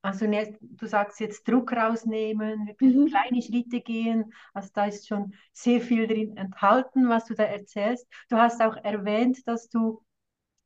Also 0.06 0.28
du 0.28 0.88
sagst 0.88 1.20
jetzt 1.20 1.48
Druck 1.48 1.74
rausnehmen, 1.74 2.68
wirklich 2.68 2.96
Mhm. 2.96 3.06
kleine 3.06 3.42
Schritte 3.42 3.82
gehen. 3.82 4.34
Also 4.54 4.70
da 4.74 4.86
ist 4.86 5.08
schon 5.08 5.34
sehr 5.54 5.82
viel 5.82 6.08
drin 6.08 6.38
enthalten, 6.38 7.10
was 7.10 7.26
du 7.26 7.34
da 7.34 7.44
erzählst. 7.44 8.08
Du 8.30 8.38
hast 8.38 8.62
auch 8.62 8.76
erwähnt, 8.78 9.48
dass 9.48 9.70
du 9.70 10.04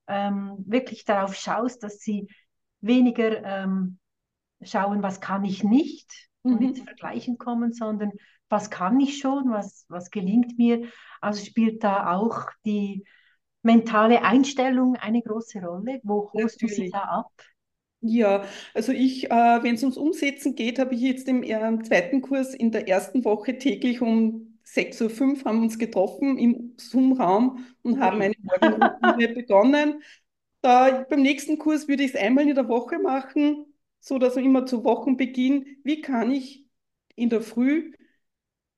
ähm, 0.08 0.56
wirklich 0.68 1.06
darauf 1.06 1.36
schaust, 1.36 1.84
dass 1.84 2.00
sie 2.00 2.28
weniger 2.82 3.44
ähm, 3.44 4.00
schauen, 4.62 5.04
was 5.04 5.22
kann 5.22 5.46
ich 5.46 5.64
nicht 5.64 6.30
und 6.48 6.62
ins 6.62 6.80
Mhm. 6.80 6.82
Vergleichen 6.82 7.38
kommen, 7.38 7.74
sondern 7.74 8.12
was 8.50 8.70
kann 8.70 9.00
ich 9.00 9.20
schon, 9.20 9.52
was, 9.52 9.86
was 9.90 10.12
gelingt 10.12 10.58
mir. 10.58 10.88
Also 11.22 11.46
spielt 11.46 11.84
da 11.84 12.14
auch 12.16 12.48
die 12.66 13.06
mentale 13.64 14.24
Einstellung 14.24 14.96
eine 14.96 15.22
große 15.22 15.62
Rolle. 15.62 16.00
Wo 16.04 16.32
holst 16.34 16.62
du 16.64 16.68
sie 16.68 16.88
da 16.92 17.00
Natürlich. 17.00 17.04
ab? 17.04 17.32
Ja, 18.02 18.46
also 18.74 18.94
ich, 18.94 19.30
äh, 19.30 19.30
wenn 19.64 19.76
es 19.76 19.82
ums 19.84 19.98
Umsetzen 19.98 20.56
geht, 20.56 20.80
habe 20.80 20.96
ich 20.96 21.02
jetzt 21.02 21.28
im, 21.28 21.44
äh, 21.44 21.84
zweiten 21.84 22.22
Kurs 22.22 22.54
in 22.56 22.72
der 22.72 22.88
ersten 22.88 23.26
Woche 23.26 23.58
täglich 23.58 24.02
um 24.02 24.58
6.05 24.64 25.02
Uhr 25.04 25.10
fünf 25.10 25.46
haben 25.46 25.58
wir 25.58 25.64
uns 25.64 25.80
getroffen 25.80 26.38
im 26.38 26.76
Zoom-Raum 26.78 27.66
und 27.82 28.00
haben 28.00 28.22
eine 28.22 28.36
Morgenroutine 28.42 29.30
begonnen. 29.36 30.02
Da, 30.62 31.06
beim 31.10 31.22
nächsten 31.22 31.58
Kurs 31.58 31.88
würde 31.88 32.04
ich 32.04 32.14
es 32.14 32.22
einmal 32.22 32.48
in 32.48 32.56
der 32.56 32.68
Woche 32.70 33.00
machen, 33.00 33.66
so 34.00 34.18
dass 34.18 34.36
wir 34.36 34.44
immer 34.44 34.66
zu 34.66 34.84
Wochenbeginn, 34.86 35.66
wie 35.84 36.02
kann 36.02 36.32
ich 36.32 36.66
in 37.16 37.30
der 37.30 37.42
Früh 37.42 37.94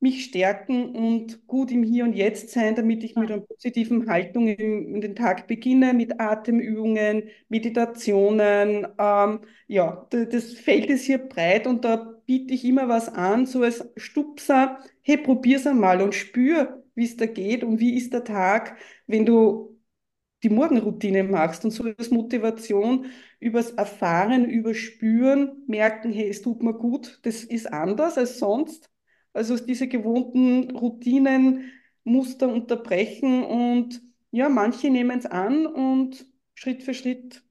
mich 0.01 0.25
stärken 0.25 0.95
und 0.95 1.47
gut 1.47 1.71
im 1.71 1.83
Hier 1.83 2.03
und 2.05 2.13
Jetzt 2.13 2.49
sein, 2.49 2.75
damit 2.75 3.03
ich 3.03 3.15
mit 3.15 3.31
einer 3.31 3.41
positiven 3.41 4.09
Haltung 4.09 4.47
in, 4.47 4.95
in 4.95 5.01
den 5.01 5.15
Tag 5.15 5.47
beginne, 5.47 5.93
mit 5.93 6.19
Atemübungen, 6.19 7.29
Meditationen. 7.49 8.87
Ähm, 8.97 9.39
ja, 9.67 10.07
das 10.09 10.53
Feld 10.53 10.89
ist 10.89 11.05
hier 11.05 11.19
breit 11.19 11.67
und 11.67 11.85
da 11.85 11.97
biete 12.25 12.53
ich 12.53 12.65
immer 12.65 12.89
was 12.89 13.09
an, 13.09 13.45
so 13.45 13.61
als 13.63 13.87
Stupser, 13.97 14.79
hey, 15.01 15.17
probier's 15.17 15.67
einmal 15.67 16.01
und 16.01 16.15
spür, 16.15 16.83
wie 16.95 17.05
es 17.05 17.17
da 17.17 17.25
geht 17.27 17.63
und 17.63 17.79
wie 17.79 17.95
ist 17.95 18.13
der 18.13 18.23
Tag, 18.23 18.77
wenn 19.07 19.25
du 19.25 19.79
die 20.43 20.49
Morgenroutine 20.49 21.23
machst 21.23 21.63
und 21.65 21.71
so 21.71 21.83
als 21.83 22.09
Motivation 22.11 23.05
übers 23.39 23.71
Erfahren, 23.71 24.45
übers 24.49 24.77
Spüren 24.77 25.63
merken, 25.67 26.11
hey, 26.11 26.29
es 26.29 26.41
tut 26.41 26.63
mir 26.63 26.73
gut, 26.73 27.19
das 27.23 27.43
ist 27.43 27.71
anders 27.71 28.17
als 28.17 28.39
sonst. 28.39 28.90
Also 29.33 29.57
diese 29.57 29.87
gewohnten 29.87 30.71
Routinen, 30.75 31.71
Muster 32.03 32.49
unterbrechen 32.49 33.43
und 33.43 34.01
ja, 34.31 34.49
manche 34.49 34.89
nehmen 34.89 35.19
es 35.19 35.25
an 35.25 35.65
und 35.67 36.25
Schritt 36.55 36.83
für 36.83 36.93
Schritt 36.93 37.43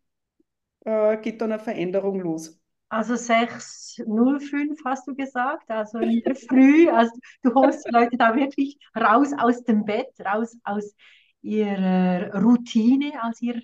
äh, 0.84 1.18
geht 1.18 1.40
dann 1.42 1.52
eine 1.52 1.62
Veränderung 1.62 2.20
los. 2.20 2.60
Also 2.88 3.14
6.05 3.16 4.80
hast 4.84 5.06
du 5.06 5.14
gesagt, 5.14 5.70
also 5.70 5.98
in 6.00 6.20
der 6.24 6.34
Früh. 6.34 6.88
Also 6.90 7.12
du 7.42 7.54
holst 7.54 7.86
die 7.86 7.90
Leute 7.92 8.16
da 8.16 8.34
wirklich 8.34 8.78
raus 8.96 9.30
aus 9.38 9.62
dem 9.64 9.84
Bett, 9.84 10.08
raus 10.24 10.56
aus 10.64 10.94
ihrer 11.42 12.34
Routine, 12.42 13.12
aus 13.22 13.40
ihrer 13.42 13.60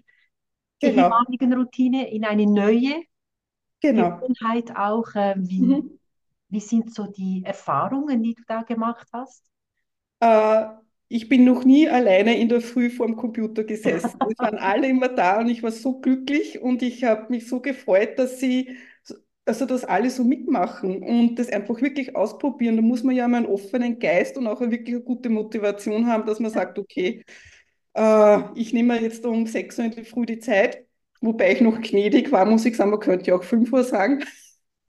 Genau, 0.80 1.20
ehemaligen 1.20 1.52
Routine 1.54 2.10
in 2.12 2.24
eine 2.24 2.46
neue 2.46 3.02
genau. 3.80 4.30
Gewohnheit 4.30 4.76
auch. 4.76 5.14
Äh, 5.14 5.36
wie, 5.38 5.58
Mhm. 5.58 5.98
Wie 6.56 6.60
sind 6.60 6.94
so 6.94 7.06
die 7.06 7.42
Erfahrungen, 7.44 8.22
die 8.22 8.34
du 8.34 8.42
da 8.48 8.62
gemacht 8.62 9.06
hast? 9.12 9.44
Äh, 10.20 10.64
ich 11.08 11.28
bin 11.28 11.44
noch 11.44 11.64
nie 11.64 11.86
alleine 11.86 12.38
in 12.38 12.48
der 12.48 12.62
Früh 12.62 12.88
vorm 12.88 13.14
Computer 13.16 13.62
gesessen. 13.62 14.18
Es 14.30 14.38
waren 14.38 14.56
alle 14.56 14.88
immer 14.88 15.08
da 15.08 15.40
und 15.40 15.50
ich 15.50 15.62
war 15.62 15.70
so 15.70 16.00
glücklich 16.00 16.62
und 16.62 16.80
ich 16.80 17.04
habe 17.04 17.26
mich 17.28 17.46
so 17.46 17.60
gefreut, 17.60 18.18
dass 18.18 18.40
sie, 18.40 18.78
also 19.44 19.66
dass 19.66 19.84
alle 19.84 20.08
so 20.08 20.24
mitmachen 20.24 21.02
und 21.02 21.38
das 21.38 21.50
einfach 21.50 21.78
wirklich 21.82 22.16
ausprobieren. 22.16 22.76
Da 22.76 22.82
muss 22.82 23.02
man 23.02 23.14
ja 23.14 23.28
mal 23.28 23.36
einen 23.38 23.46
offenen 23.46 23.98
Geist 23.98 24.38
und 24.38 24.46
auch 24.46 24.62
eine 24.62 24.70
wirklich 24.70 25.04
gute 25.04 25.28
Motivation 25.28 26.06
haben, 26.06 26.24
dass 26.24 26.40
man 26.40 26.50
sagt, 26.50 26.78
okay, 26.78 27.22
äh, 27.94 28.38
ich 28.54 28.72
nehme 28.72 28.98
jetzt 29.02 29.26
um 29.26 29.46
6 29.46 29.78
Uhr 29.78 29.84
in 29.84 29.90
der 29.90 30.06
Früh 30.06 30.24
die 30.24 30.38
Zeit, 30.38 30.86
wobei 31.20 31.52
ich 31.52 31.60
noch 31.60 31.82
gnädig 31.82 32.32
war, 32.32 32.46
muss 32.46 32.64
ich 32.64 32.76
sagen, 32.78 32.92
man 32.92 33.00
könnte 33.00 33.26
ja 33.26 33.36
auch 33.36 33.44
5 33.44 33.70
Uhr 33.74 33.84
sagen. 33.84 34.24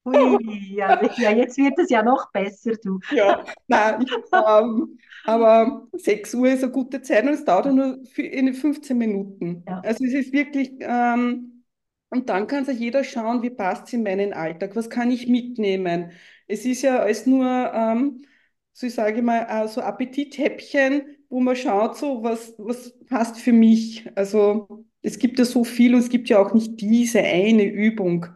Ui, 0.07 0.73
ja, 0.73 1.01
ja, 1.17 1.31
jetzt 1.31 1.57
wird 1.57 1.77
es 1.79 1.89
ja 1.89 2.01
noch 2.01 2.31
besser, 2.31 2.71
du. 2.81 2.99
Ja, 3.11 3.43
nein, 3.67 4.05
ähm, 4.31 4.97
aber 5.25 5.87
6 5.93 6.33
Uhr 6.33 6.47
ist 6.47 6.63
eine 6.63 6.71
gute 6.71 7.01
Zeit 7.01 7.23
und 7.23 7.33
es 7.33 7.43
dauert 7.43 7.65
ja 7.65 7.73
nur 7.73 7.99
eine 8.17 8.53
15 8.53 8.97
Minuten. 8.97 9.63
Ja. 9.67 9.81
Also 9.81 10.05
es 10.05 10.13
ist 10.13 10.31
wirklich, 10.31 10.71
ähm, 10.79 11.63
und 12.09 12.29
dann 12.29 12.47
kann 12.47 12.63
sich 12.63 12.79
jeder 12.79 13.03
schauen, 13.03 13.41
wie 13.43 13.49
passt 13.49 13.87
es 13.87 13.93
in 13.93 14.03
meinen 14.03 14.31
Alltag, 14.31 14.75
was 14.77 14.89
kann 14.89 15.11
ich 15.11 15.27
mitnehmen. 15.27 16.11
Es 16.47 16.65
ist 16.65 16.81
ja 16.83 16.99
alles 16.99 17.25
nur, 17.25 17.45
ähm, 17.73 18.23
so 18.71 18.87
ich 18.87 18.93
sage 18.93 19.21
mal, 19.21 19.45
äh, 19.49 19.67
so 19.67 19.81
Appetithäppchen, 19.81 21.01
wo 21.29 21.41
man 21.41 21.57
schaut, 21.57 21.97
so 21.97 22.23
was, 22.23 22.53
was 22.57 22.97
passt 23.07 23.39
für 23.39 23.51
mich. 23.51 24.09
Also 24.15 24.85
es 25.01 25.19
gibt 25.19 25.37
ja 25.39 25.43
so 25.45 25.65
viel 25.65 25.93
und 25.95 25.99
es 25.99 26.09
gibt 26.09 26.29
ja 26.29 26.39
auch 26.39 26.53
nicht 26.53 26.79
diese 26.79 27.19
eine 27.19 27.65
Übung. 27.65 28.27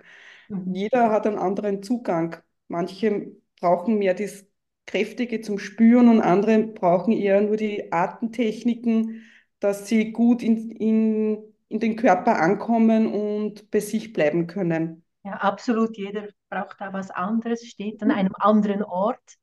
Mhm. 0.51 0.73
Jeder 0.73 1.11
hat 1.11 1.25
einen 1.25 1.37
anderen 1.37 1.81
Zugang. 1.83 2.37
Manche 2.67 3.31
brauchen 3.59 3.97
mehr 3.97 4.13
das 4.13 4.45
Kräftige 4.85 5.41
zum 5.41 5.59
Spüren 5.59 6.09
und 6.09 6.21
andere 6.21 6.59
brauchen 6.59 7.13
eher 7.13 7.41
nur 7.41 7.55
die 7.55 7.91
Atemtechniken, 7.91 9.23
dass 9.59 9.87
sie 9.87 10.11
gut 10.11 10.43
in, 10.43 10.71
in, 10.71 11.43
in 11.69 11.79
den 11.79 11.95
Körper 11.95 12.39
ankommen 12.39 13.13
und 13.13 13.69
bei 13.71 13.79
sich 13.79 14.11
bleiben 14.11 14.47
können. 14.47 15.03
Ja, 15.23 15.33
absolut. 15.33 15.97
Jeder 15.97 16.27
braucht 16.49 16.81
da 16.81 16.91
was 16.93 17.11
anderes, 17.11 17.65
steht 17.65 18.01
an 18.01 18.11
einem 18.11 18.33
anderen 18.37 18.83
Ort. 18.83 19.37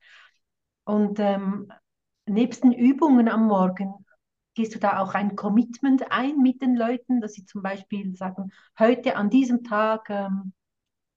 Und 0.84 1.20
ähm, 1.20 1.70
nebst 2.26 2.64
den 2.64 2.72
Übungen 2.72 3.28
am 3.28 3.46
Morgen, 3.46 3.94
gehst 4.54 4.74
du 4.74 4.78
da 4.80 4.98
auch 4.98 5.14
ein 5.14 5.36
Commitment 5.36 6.10
ein 6.10 6.38
mit 6.38 6.60
den 6.62 6.74
Leuten, 6.74 7.20
dass 7.20 7.34
sie 7.34 7.46
zum 7.46 7.62
Beispiel 7.62 8.16
sagen, 8.16 8.50
heute 8.78 9.14
an 9.16 9.30
diesem 9.30 9.62
Tag 9.62 10.10
ähm, 10.10 10.52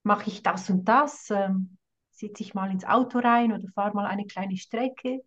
mache 0.02 0.30
ich 0.30 0.42
das 0.42 0.68
und 0.70 0.84
das, 0.84 1.30
ähm, 1.30 1.76
sitze 2.10 2.42
ich 2.42 2.54
mal 2.54 2.70
ins 2.70 2.84
Auto 2.84 3.18
rein 3.18 3.52
oder 3.52 3.66
fahre 3.74 3.94
mal 3.94 4.06
eine 4.06 4.26
kleine 4.26 4.56
Strecke. 4.56 5.20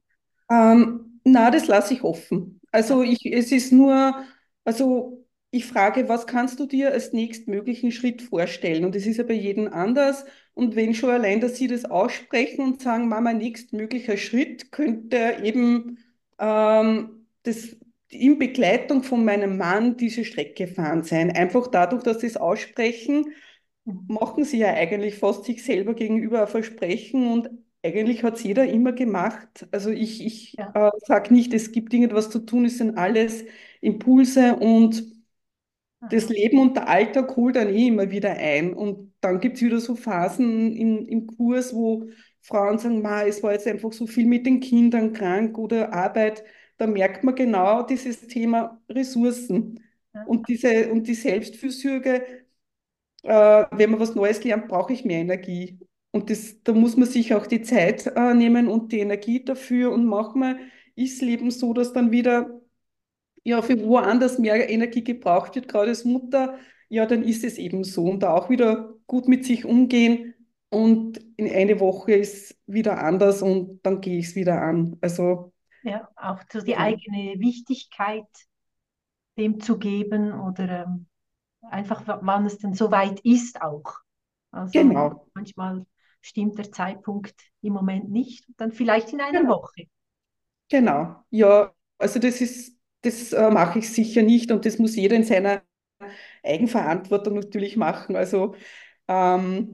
Ähm, 0.49 1.19
na, 1.23 1.51
das 1.51 1.67
lasse 1.67 1.93
ich 1.93 2.03
offen. 2.03 2.61
Also 2.71 3.01
ich, 3.01 3.25
es 3.25 3.51
ist 3.51 3.71
nur, 3.71 4.15
also 4.63 5.25
ich 5.51 5.65
frage, 5.65 6.09
was 6.09 6.27
kannst 6.27 6.59
du 6.59 6.65
dir 6.65 6.91
als 6.91 7.13
nächstmöglichen 7.13 7.91
Schritt 7.91 8.21
vorstellen? 8.21 8.85
Und 8.85 8.95
das 8.95 9.05
ist 9.05 9.17
ja 9.17 9.23
bei 9.23 9.33
jedem 9.33 9.71
anders. 9.71 10.25
Und 10.53 10.75
wenn 10.75 10.93
schon 10.93 11.09
allein, 11.09 11.39
dass 11.39 11.57
sie 11.57 11.67
das 11.67 11.85
aussprechen 11.85 12.63
und 12.63 12.81
sagen, 12.81 13.07
Mama, 13.07 13.33
nächstmöglicher 13.33 14.17
Schritt 14.17 14.71
könnte 14.71 15.37
eben 15.43 15.97
ähm, 16.39 17.25
das 17.43 17.77
in 18.09 18.37
Begleitung 18.37 19.03
von 19.03 19.25
meinem 19.25 19.57
Mann 19.57 19.97
diese 19.97 20.25
Strecke 20.25 20.67
fahren 20.67 21.03
sein. 21.03 21.31
Einfach 21.31 21.67
dadurch, 21.67 22.03
dass 22.03 22.21
sie 22.21 22.27
es 22.27 22.37
aussprechen. 22.37 23.33
Machen 24.07 24.43
sie 24.43 24.57
ja 24.59 24.69
eigentlich 24.73 25.15
fast 25.17 25.45
sich 25.45 25.63
selber 25.63 25.93
gegenüber 25.93 26.41
ein 26.41 26.47
Versprechen 26.47 27.31
und 27.31 27.49
eigentlich 27.83 28.23
hat 28.23 28.35
es 28.37 28.43
jeder 28.43 28.67
immer 28.67 28.93
gemacht. 28.93 29.67
Also 29.71 29.89
ich, 29.91 30.25
ich 30.25 30.57
Ja. 30.57 30.73
äh, 30.73 30.91
sage 31.05 31.33
nicht, 31.33 31.53
es 31.53 31.71
gibt 31.71 31.93
irgendwas 31.93 32.29
zu 32.29 32.39
tun, 32.39 32.65
es 32.65 32.77
sind 32.79 32.97
alles 32.97 33.45
Impulse 33.81 34.55
und 34.55 35.03
das 36.09 36.29
Leben 36.29 36.59
und 36.59 36.75
der 36.75 36.87
Alltag 36.87 37.35
holt 37.35 37.55
dann 37.55 37.69
eh 37.69 37.87
immer 37.87 38.11
wieder 38.11 38.31
ein. 38.31 38.73
Und 38.73 39.13
dann 39.21 39.39
gibt 39.39 39.57
es 39.57 39.63
wieder 39.63 39.79
so 39.79 39.95
Phasen 39.95 40.73
im, 40.75 41.07
im 41.07 41.27
Kurs, 41.27 41.73
wo 41.73 42.07
Frauen 42.41 42.77
sagen, 42.77 43.01
Ma, 43.01 43.23
es 43.23 43.41
war 43.41 43.53
jetzt 43.53 43.67
einfach 43.67 43.91
so 43.91 44.05
viel 44.07 44.27
mit 44.27 44.45
den 44.45 44.59
Kindern 44.59 45.13
krank 45.13 45.57
oder 45.57 45.93
Arbeit. 45.93 46.43
Da 46.77 46.85
merkt 46.87 47.23
man 47.23 47.35
genau 47.35 47.81
dieses 47.83 48.27
Thema 48.27 48.79
Ressourcen. 48.89 49.79
Ja, 50.13 50.25
Und 50.25 50.47
diese, 50.47 50.91
und 50.91 51.07
die 51.07 51.15
Selbstfürsorge, 51.15 52.44
äh, 53.25 53.65
wenn 53.71 53.91
man 53.91 53.99
was 53.99 54.15
Neues 54.15 54.43
lernt, 54.43 54.67
brauche 54.67 54.93
ich 54.93 55.03
mehr 55.03 55.19
Energie. 55.19 55.79
Und 56.11 56.29
das, 56.29 56.61
da 56.63 56.73
muss 56.73 56.95
man 56.95 57.07
sich 57.07 57.33
auch 57.33 57.47
die 57.47 57.61
Zeit 57.61 58.07
äh, 58.07 58.33
nehmen 58.33 58.67
und 58.67 58.91
die 58.91 58.99
Energie 58.99 59.43
dafür. 59.43 59.91
Und 59.91 60.05
manchmal 60.05 60.57
ist 60.95 61.21
Leben 61.21 61.51
so, 61.51 61.73
dass 61.73 61.91
dann 61.91 62.11
wieder 62.11 62.61
ja, 63.43 63.61
für 63.61 63.79
woanders 63.83 64.39
mehr 64.39 64.69
Energie 64.69 65.03
gebraucht 65.03 65.55
wird, 65.55 65.67
gerade 65.67 65.89
als 65.89 66.05
Mutter, 66.05 66.57
ja, 66.89 67.05
dann 67.05 67.23
ist 67.23 67.43
es 67.43 67.57
eben 67.57 67.83
so. 67.83 68.05
Und 68.05 68.23
da 68.23 68.33
auch 68.33 68.49
wieder 68.49 68.93
gut 69.07 69.27
mit 69.27 69.45
sich 69.45 69.65
umgehen. 69.65 70.33
Und 70.69 71.19
in 71.37 71.49
eine 71.51 71.79
Woche 71.79 72.13
ist 72.13 72.57
wieder 72.65 73.03
anders 73.03 73.41
und 73.41 73.79
dann 73.83 74.01
gehe 74.01 74.19
ich 74.19 74.27
es 74.27 74.35
wieder 74.35 74.61
an. 74.61 74.97
Also, 75.01 75.53
ja, 75.83 76.09
auch 76.15 76.39
so 76.51 76.59
die 76.59 76.71
genau. 76.71 76.79
eigene 76.79 77.39
Wichtigkeit 77.39 78.25
dem 79.37 79.59
zu 79.59 79.77
geben 79.77 80.31
oder 80.33 80.85
ähm, 80.85 81.07
einfach, 81.71 82.03
wann 82.21 82.45
es 82.45 82.57
denn 82.59 82.73
soweit 82.73 83.19
ist 83.21 83.61
auch. 83.61 83.99
Also 84.51 84.73
Genau. 84.73 85.27
manchmal 85.33 85.85
stimmt 86.21 86.57
der 86.57 86.71
Zeitpunkt 86.71 87.35
im 87.61 87.73
Moment 87.73 88.09
nicht, 88.11 88.45
dann 88.57 88.71
vielleicht 88.71 89.13
in 89.13 89.21
einer 89.21 89.41
Genau. 89.41 89.47
Woche. 89.47 89.85
Genau. 90.69 91.23
Ja, 91.29 91.73
also 91.97 92.19
das 92.19 92.41
ist, 92.41 92.77
das 93.01 93.33
äh, 93.33 93.49
mache 93.51 93.79
ich 93.79 93.89
sicher 93.93 94.23
nicht 94.23 94.51
und 94.51 94.65
das 94.65 94.79
muss 94.79 94.95
jeder 94.95 95.15
in 95.15 95.23
seiner 95.23 95.61
Eigenverantwortung 96.43 97.35
natürlich 97.35 97.77
machen. 97.77 98.15
Also 98.17 98.55
ähm, 99.07 99.73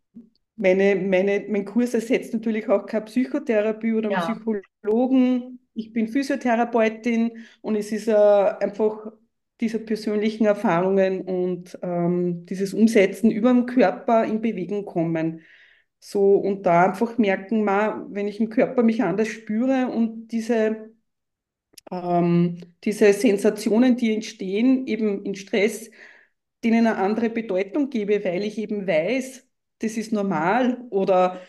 meine, 0.57 0.95
meine, 0.97 1.45
mein 1.49 1.65
Kurs 1.65 1.93
ersetzt 1.95 2.33
natürlich 2.33 2.69
auch 2.69 2.85
keine 2.87 3.05
Psychotherapie 3.05 3.93
oder 3.93 4.11
Ja, 4.11 4.41
Psychologen. 4.83 5.59
Ich 5.75 5.93
bin 5.93 6.07
Physiotherapeutin 6.09 7.45
und 7.61 7.75
es 7.75 7.91
ist 7.91 8.07
äh, 8.09 8.13
einfach 8.15 9.11
diese 9.61 9.79
persönlichen 9.79 10.45
Erfahrungen 10.45 11.21
und 11.21 11.77
ähm, 11.83 12.45
dieses 12.47 12.73
Umsetzen 12.73 13.31
über 13.31 13.53
den 13.53 13.65
Körper 13.67 14.25
in 14.25 14.41
Bewegung 14.41 14.85
kommen. 14.85 15.41
So 15.99 16.35
und 16.37 16.65
da 16.65 16.85
einfach 16.85 17.17
merken, 17.19 17.63
ma, 17.63 18.07
wenn 18.09 18.27
ich 18.27 18.39
im 18.39 18.49
Körper 18.49 18.83
mich 18.83 19.03
anders 19.03 19.27
spüre 19.29 19.87
und 19.87 20.29
diese 20.29 20.91
ähm, 21.91 22.57
diese 22.83 23.13
Sensationen, 23.13 23.97
die 23.97 24.13
entstehen, 24.13 24.87
eben 24.87 25.23
in 25.25 25.35
Stress, 25.35 25.91
denen 26.63 26.87
eine 26.87 26.97
andere 26.97 27.29
Bedeutung 27.29 27.89
gebe, 27.89 28.23
weil 28.23 28.43
ich 28.43 28.57
eben 28.57 28.87
weiß, 28.87 29.47
das 29.79 29.97
ist 29.97 30.11
normal 30.11 30.85
oder 30.89 31.41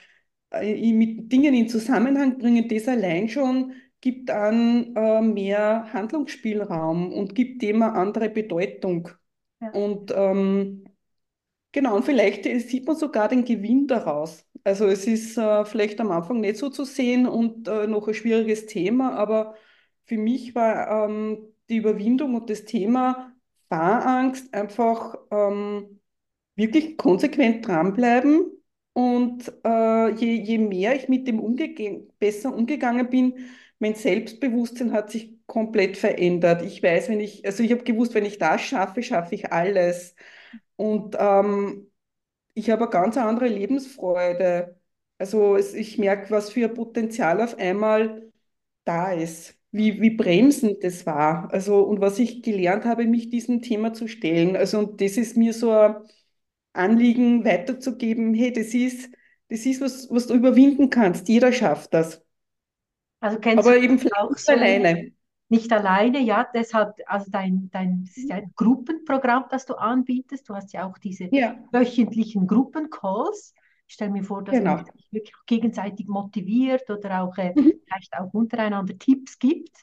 äh, 0.50 0.92
mit 0.92 1.30
Dingen 1.32 1.54
in 1.54 1.68
Zusammenhang 1.68 2.38
bringen, 2.38 2.68
das 2.68 2.88
allein 2.88 3.28
schon 3.28 3.74
gibt 4.02 4.30
an 4.30 4.94
äh, 4.94 5.22
mehr 5.22 5.92
Handlungsspielraum 5.94 7.12
und 7.14 7.34
gibt 7.34 7.62
dem 7.62 7.82
eine 7.82 7.94
andere 7.94 8.28
Bedeutung. 8.28 9.08
ja. 9.60 9.70
Und 9.70 10.12
ähm, 10.14 10.84
Genau, 11.72 11.96
und 11.96 12.04
vielleicht 12.04 12.44
sieht 12.44 12.86
man 12.86 12.96
sogar 12.96 13.28
den 13.28 13.44
Gewinn 13.44 13.86
daraus. 13.86 14.46
Also 14.62 14.86
es 14.86 15.06
ist 15.06 15.38
äh, 15.38 15.64
vielleicht 15.64 16.00
am 16.00 16.10
Anfang 16.10 16.40
nicht 16.40 16.58
so 16.58 16.68
zu 16.68 16.84
sehen 16.84 17.26
und 17.26 17.66
äh, 17.66 17.86
noch 17.86 18.08
ein 18.08 18.14
schwieriges 18.14 18.66
Thema, 18.66 19.12
aber 19.14 19.54
für 20.04 20.18
mich 20.18 20.54
war 20.54 21.06
ähm, 21.08 21.38
die 21.70 21.76
Überwindung 21.78 22.34
und 22.34 22.50
das 22.50 22.64
Thema 22.66 23.32
Fahrangst 23.70 24.52
einfach 24.52 25.16
ähm, 25.30 26.00
wirklich 26.56 26.98
konsequent 26.98 27.66
dranbleiben. 27.66 28.46
Und 28.94 29.50
äh, 29.64 30.10
je, 30.14 30.42
je 30.42 30.58
mehr 30.58 30.94
ich 30.96 31.08
mit 31.08 31.26
dem 31.26 31.40
umgege 31.40 32.06
besser 32.18 32.54
umgegangen 32.54 33.08
bin, 33.08 33.38
mein 33.82 33.96
Selbstbewusstsein 33.96 34.92
hat 34.94 35.10
sich 35.12 35.34
komplett 35.46 35.98
verändert. 35.98 36.62
Ich 36.62 36.82
weiß, 36.82 37.10
wenn 37.10 37.20
ich, 37.20 37.46
also 37.46 37.62
ich 37.64 37.72
habe 37.72 37.84
gewusst, 37.84 38.14
wenn 38.14 38.24
ich 38.26 38.38
das 38.38 38.62
schaffe, 38.62 39.02
schaffe 39.04 39.34
ich 39.36 39.52
alles. 39.52 40.16
Und 40.76 41.16
ähm, 41.18 41.90
ich 42.54 42.70
habe 42.70 42.82
eine 42.84 42.90
ganz 42.90 43.16
andere 43.16 43.48
Lebensfreude. 43.48 44.78
Also 45.18 45.56
es, 45.56 45.74
ich 45.74 45.98
merke, 45.98 46.30
was 46.30 46.50
für 46.50 46.66
ein 46.66 46.74
Potenzial 46.74 47.40
auf 47.42 47.58
einmal 47.58 48.32
da 48.84 49.12
ist, 49.12 49.56
wie, 49.72 50.00
wie 50.00 50.10
bremsend 50.10 50.84
das 50.84 51.06
war. 51.06 51.52
Also 51.52 51.82
und 51.82 52.00
was 52.00 52.18
ich 52.18 52.42
gelernt 52.42 52.84
habe, 52.84 53.06
mich 53.06 53.30
diesem 53.30 53.62
Thema 53.62 53.92
zu 53.94 54.08
stellen. 54.08 54.56
Also 54.56 54.78
und 54.80 55.00
das 55.00 55.16
ist 55.16 55.36
mir 55.36 55.52
so 55.54 55.72
ein 55.72 55.96
Anliegen 56.74 57.44
weiterzugeben, 57.44 58.34
hey, 58.34 58.52
das 58.52 58.74
ist, 58.74 59.10
das 59.48 59.66
ist 59.66 59.80
was, 59.80 60.10
was 60.10 60.26
du 60.26 60.34
überwinden 60.34 60.90
kannst. 60.90 61.28
Jeder 61.28 61.52
schafft 61.52 61.94
das. 61.94 62.22
Also 63.22 63.40
kennst 63.40 63.70
du 63.70 63.74
Aber 63.74 63.76
das 63.76 63.82
eben 63.82 64.10
auch 64.12 64.36
nicht 64.36 64.48
so? 64.48 64.50
alleine. 64.50 65.12
Nicht 65.48 65.72
alleine, 65.72 66.20
ja, 66.20 66.48
deshalb, 66.54 66.94
also 67.06 67.30
dein, 67.30 67.70
dein, 67.72 68.04
das 68.06 68.16
ist 68.18 68.30
ja 68.30 68.36
ein 68.36 68.52
Gruppenprogramm, 68.56 69.46
das 69.50 69.66
du 69.66 69.74
anbietest. 69.76 70.48
Du 70.48 70.54
hast 70.56 70.72
ja 70.74 70.88
auch 70.88 70.98
diese 70.98 71.30
Ja, 71.30 71.58
wöchentlichen 71.72 72.46
Gruppencalls. 72.48 73.54
Ich 73.88 73.94
stelle 73.94 74.10
mir 74.12 74.24
vor, 74.24 74.44
dass 74.44 74.64
man 74.64 74.76
genau. 74.76 74.92
sich 74.94 75.08
wirklich 75.12 75.34
gegenseitig 75.46 76.08
motiviert 76.08 76.90
oder 76.90 77.22
auch 77.22 77.38
äh, 77.38 77.56
Mhm, 77.56 77.72
vielleicht 77.86 78.14
auch 78.18 78.34
untereinander 78.34 78.98
Tipps 78.98 79.38
gibt. 79.38 79.76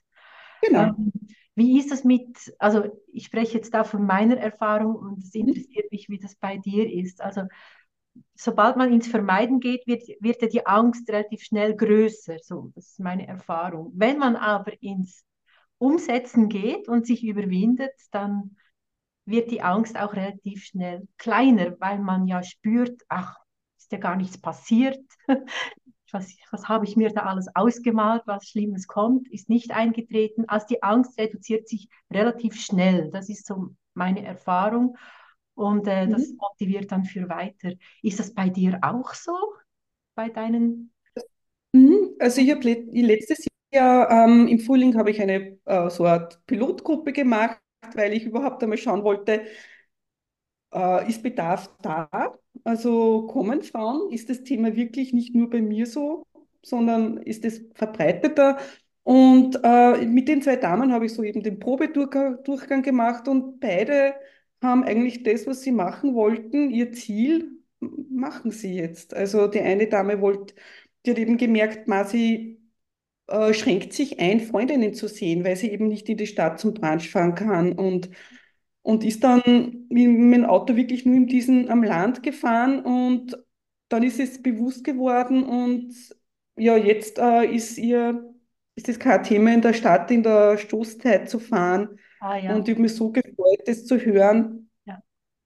genau. 0.61 0.95
Ähm, 0.97 1.11
wie 1.55 1.79
ist 1.79 1.91
das 1.91 2.03
mit, 2.03 2.53
also 2.59 2.83
ich 3.13 3.25
spreche 3.25 3.55
jetzt 3.57 3.73
da 3.73 3.83
von 3.83 4.05
meiner 4.05 4.37
Erfahrung 4.37 4.95
und 4.95 5.23
es 5.23 5.35
Mhm, 5.39 5.63
interessiert 5.63 5.91
mich, 5.91 6.09
wie 6.09 6.19
das 6.19 6.35
bei 6.35 6.57
dir 6.57 6.89
ist. 6.91 7.21
Also 7.21 7.43
sobald 8.35 8.77
man 8.77 8.91
ins 8.91 9.07
Vermeiden 9.07 9.59
geht, 9.59 9.85
wird, 9.87 10.03
wird 10.19 10.41
ja 10.41 10.47
die 10.47 10.65
Angst 10.65 11.09
relativ 11.09 11.41
schnell 11.43 11.75
größer. 11.75 12.37
So, 12.41 12.71
das 12.75 12.87
ist 12.91 12.99
meine 12.99 13.27
Erfahrung. 13.27 13.91
Wenn 13.95 14.17
man 14.17 14.35
aber 14.35 14.73
ins 14.81 15.23
Umsetzen 15.77 16.49
geht 16.49 16.87
und 16.87 17.05
sich 17.05 17.23
überwindet, 17.23 17.93
dann 18.11 18.55
wird 19.25 19.51
die 19.51 19.61
Angst 19.61 19.97
auch 19.97 20.13
relativ 20.13 20.63
schnell 20.63 21.07
kleiner, 21.17 21.79
weil 21.79 21.99
man 21.99 22.27
ja 22.27 22.43
spürt, 22.43 23.01
ach, 23.09 23.37
ist 23.77 23.91
ja 23.91 23.97
gar 23.97 24.15
nichts 24.15 24.39
passiert. 24.39 24.99
Was, 26.11 26.35
was 26.51 26.67
habe 26.67 26.85
ich 26.85 26.95
mir 26.95 27.11
da 27.11 27.21
alles 27.21 27.53
ausgemalt, 27.53 28.23
was 28.25 28.47
Schlimmes 28.47 28.87
kommt, 28.87 29.31
ist 29.31 29.47
nicht 29.47 29.69
eingetreten. 29.69 30.45
Also 30.47 30.65
die 30.65 30.81
Angst 30.81 31.19
reduziert 31.19 31.67
sich 31.67 31.87
relativ 32.11 32.59
schnell. 32.59 33.11
Das 33.11 33.29
ist 33.29 33.45
so 33.45 33.75
meine 33.93 34.25
Erfahrung 34.25 34.97
und 35.59 35.87
äh, 35.87 36.07
das 36.07 36.29
mhm. 36.29 36.37
motiviert 36.37 36.91
dann 36.91 37.03
für 37.03 37.27
weiter. 37.27 37.73
Ist 38.01 38.19
das 38.19 38.33
bei 38.33 38.49
dir 38.49 38.79
auch 38.81 39.13
so, 39.13 39.33
bei 40.15 40.29
deinen? 40.29 40.93
Mhm. 41.73 42.15
Also 42.19 42.41
ich 42.41 42.49
habe 42.51 42.61
let 42.61 42.87
letztes 42.93 43.45
Jahr 43.73 44.09
ähm, 44.09 44.47
im 44.47 44.59
Frühling 44.59 44.97
habe 44.97 45.11
ich 45.11 45.21
eine 45.21 45.57
äh, 45.65 45.89
so 45.89 46.05
eine 46.05 46.13
Art 46.13 46.45
Pilotgruppe 46.45 47.11
gemacht, 47.11 47.59
weil 47.93 48.13
ich 48.13 48.23
überhaupt 48.23 48.63
einmal 48.63 48.77
schauen 48.77 49.03
wollte, 49.03 49.43
äh, 50.73 51.09
ist 51.09 51.23
Bedarf 51.23 51.69
da? 51.81 52.37
Also 52.63 53.27
kommen 53.27 53.61
Frauen? 53.61 54.11
Ist 54.11 54.29
das 54.29 54.43
Thema 54.43 54.75
wirklich 54.75 55.11
nicht 55.13 55.35
nur 55.35 55.49
bei 55.49 55.61
mir 55.61 55.85
so, 55.85 56.25
sondern 56.63 57.17
ist 57.17 57.43
es 57.43 57.65
verbreiteter? 57.75 58.57
Und 59.03 59.59
äh, 59.63 60.05
mit 60.05 60.27
den 60.29 60.41
zwei 60.41 60.55
Damen 60.55 60.93
habe 60.93 61.05
ich 61.05 61.13
so 61.13 61.23
eben 61.23 61.43
den 61.43 61.59
Probedurchgang 61.59 62.43
Durchgang 62.43 62.81
gemacht 62.81 63.27
und 63.27 63.59
beide 63.59 64.13
haben 64.61 64.83
eigentlich 64.83 65.23
das, 65.23 65.47
was 65.47 65.61
sie 65.61 65.71
machen 65.71 66.15
wollten, 66.15 66.69
ihr 66.71 66.91
Ziel, 66.91 67.59
machen 67.79 68.51
sie 68.51 68.75
jetzt. 68.75 69.13
Also 69.13 69.47
die 69.47 69.61
eine 69.61 69.87
Dame 69.87 70.21
wollte, 70.21 70.53
die 71.05 71.11
hat 71.11 71.19
eben 71.19 71.37
gemerkt, 71.37 71.87
ma, 71.87 72.03
sie 72.03 72.59
äh, 73.27 73.53
schränkt 73.53 73.93
sich 73.93 74.19
ein, 74.19 74.39
Freundinnen 74.41 74.93
zu 74.93 75.07
sehen, 75.07 75.43
weil 75.43 75.55
sie 75.55 75.71
eben 75.71 75.87
nicht 75.87 76.09
in 76.09 76.17
die 76.17 76.27
Stadt 76.27 76.59
zum 76.59 76.73
Brunch 76.73 77.09
fahren 77.09 77.35
kann 77.35 77.73
und 77.73 78.09
und 78.81 79.03
ist 79.03 79.23
dann 79.23 79.41
mit 79.89 80.07
meinem 80.07 80.45
Auto 80.45 80.75
wirklich 80.75 81.05
nur 81.05 81.15
in 81.15 81.27
diesen 81.27 81.69
am 81.69 81.83
Land 81.83 82.23
gefahren 82.23 82.79
und 82.83 83.37
dann 83.89 84.03
ist 84.03 84.19
es 84.19 84.41
bewusst 84.41 84.83
geworden 84.83 85.43
und 85.43 85.93
ja, 86.57 86.77
jetzt 86.77 87.19
äh, 87.19 87.45
ist 87.45 87.77
ihr, 87.77 88.33
ist 88.75 88.89
es 88.89 88.99
kein 88.99 89.23
Thema 89.23 89.53
in 89.53 89.61
der 89.61 89.73
Stadt 89.73 90.09
in 90.11 90.23
der 90.23 90.57
Stoßzeit 90.57 91.29
zu 91.29 91.39
fahren 91.39 91.99
Ah 92.19 92.37
und 92.45 92.67
ja, 92.67 92.67
ich 92.67 92.73
habe 92.75 92.81
mich 92.81 92.95
so 92.95 93.11
gefreut, 93.11 93.61
das 93.65 93.85
zu 93.85 93.97
hören 93.99 94.69
ja. 94.85 95.01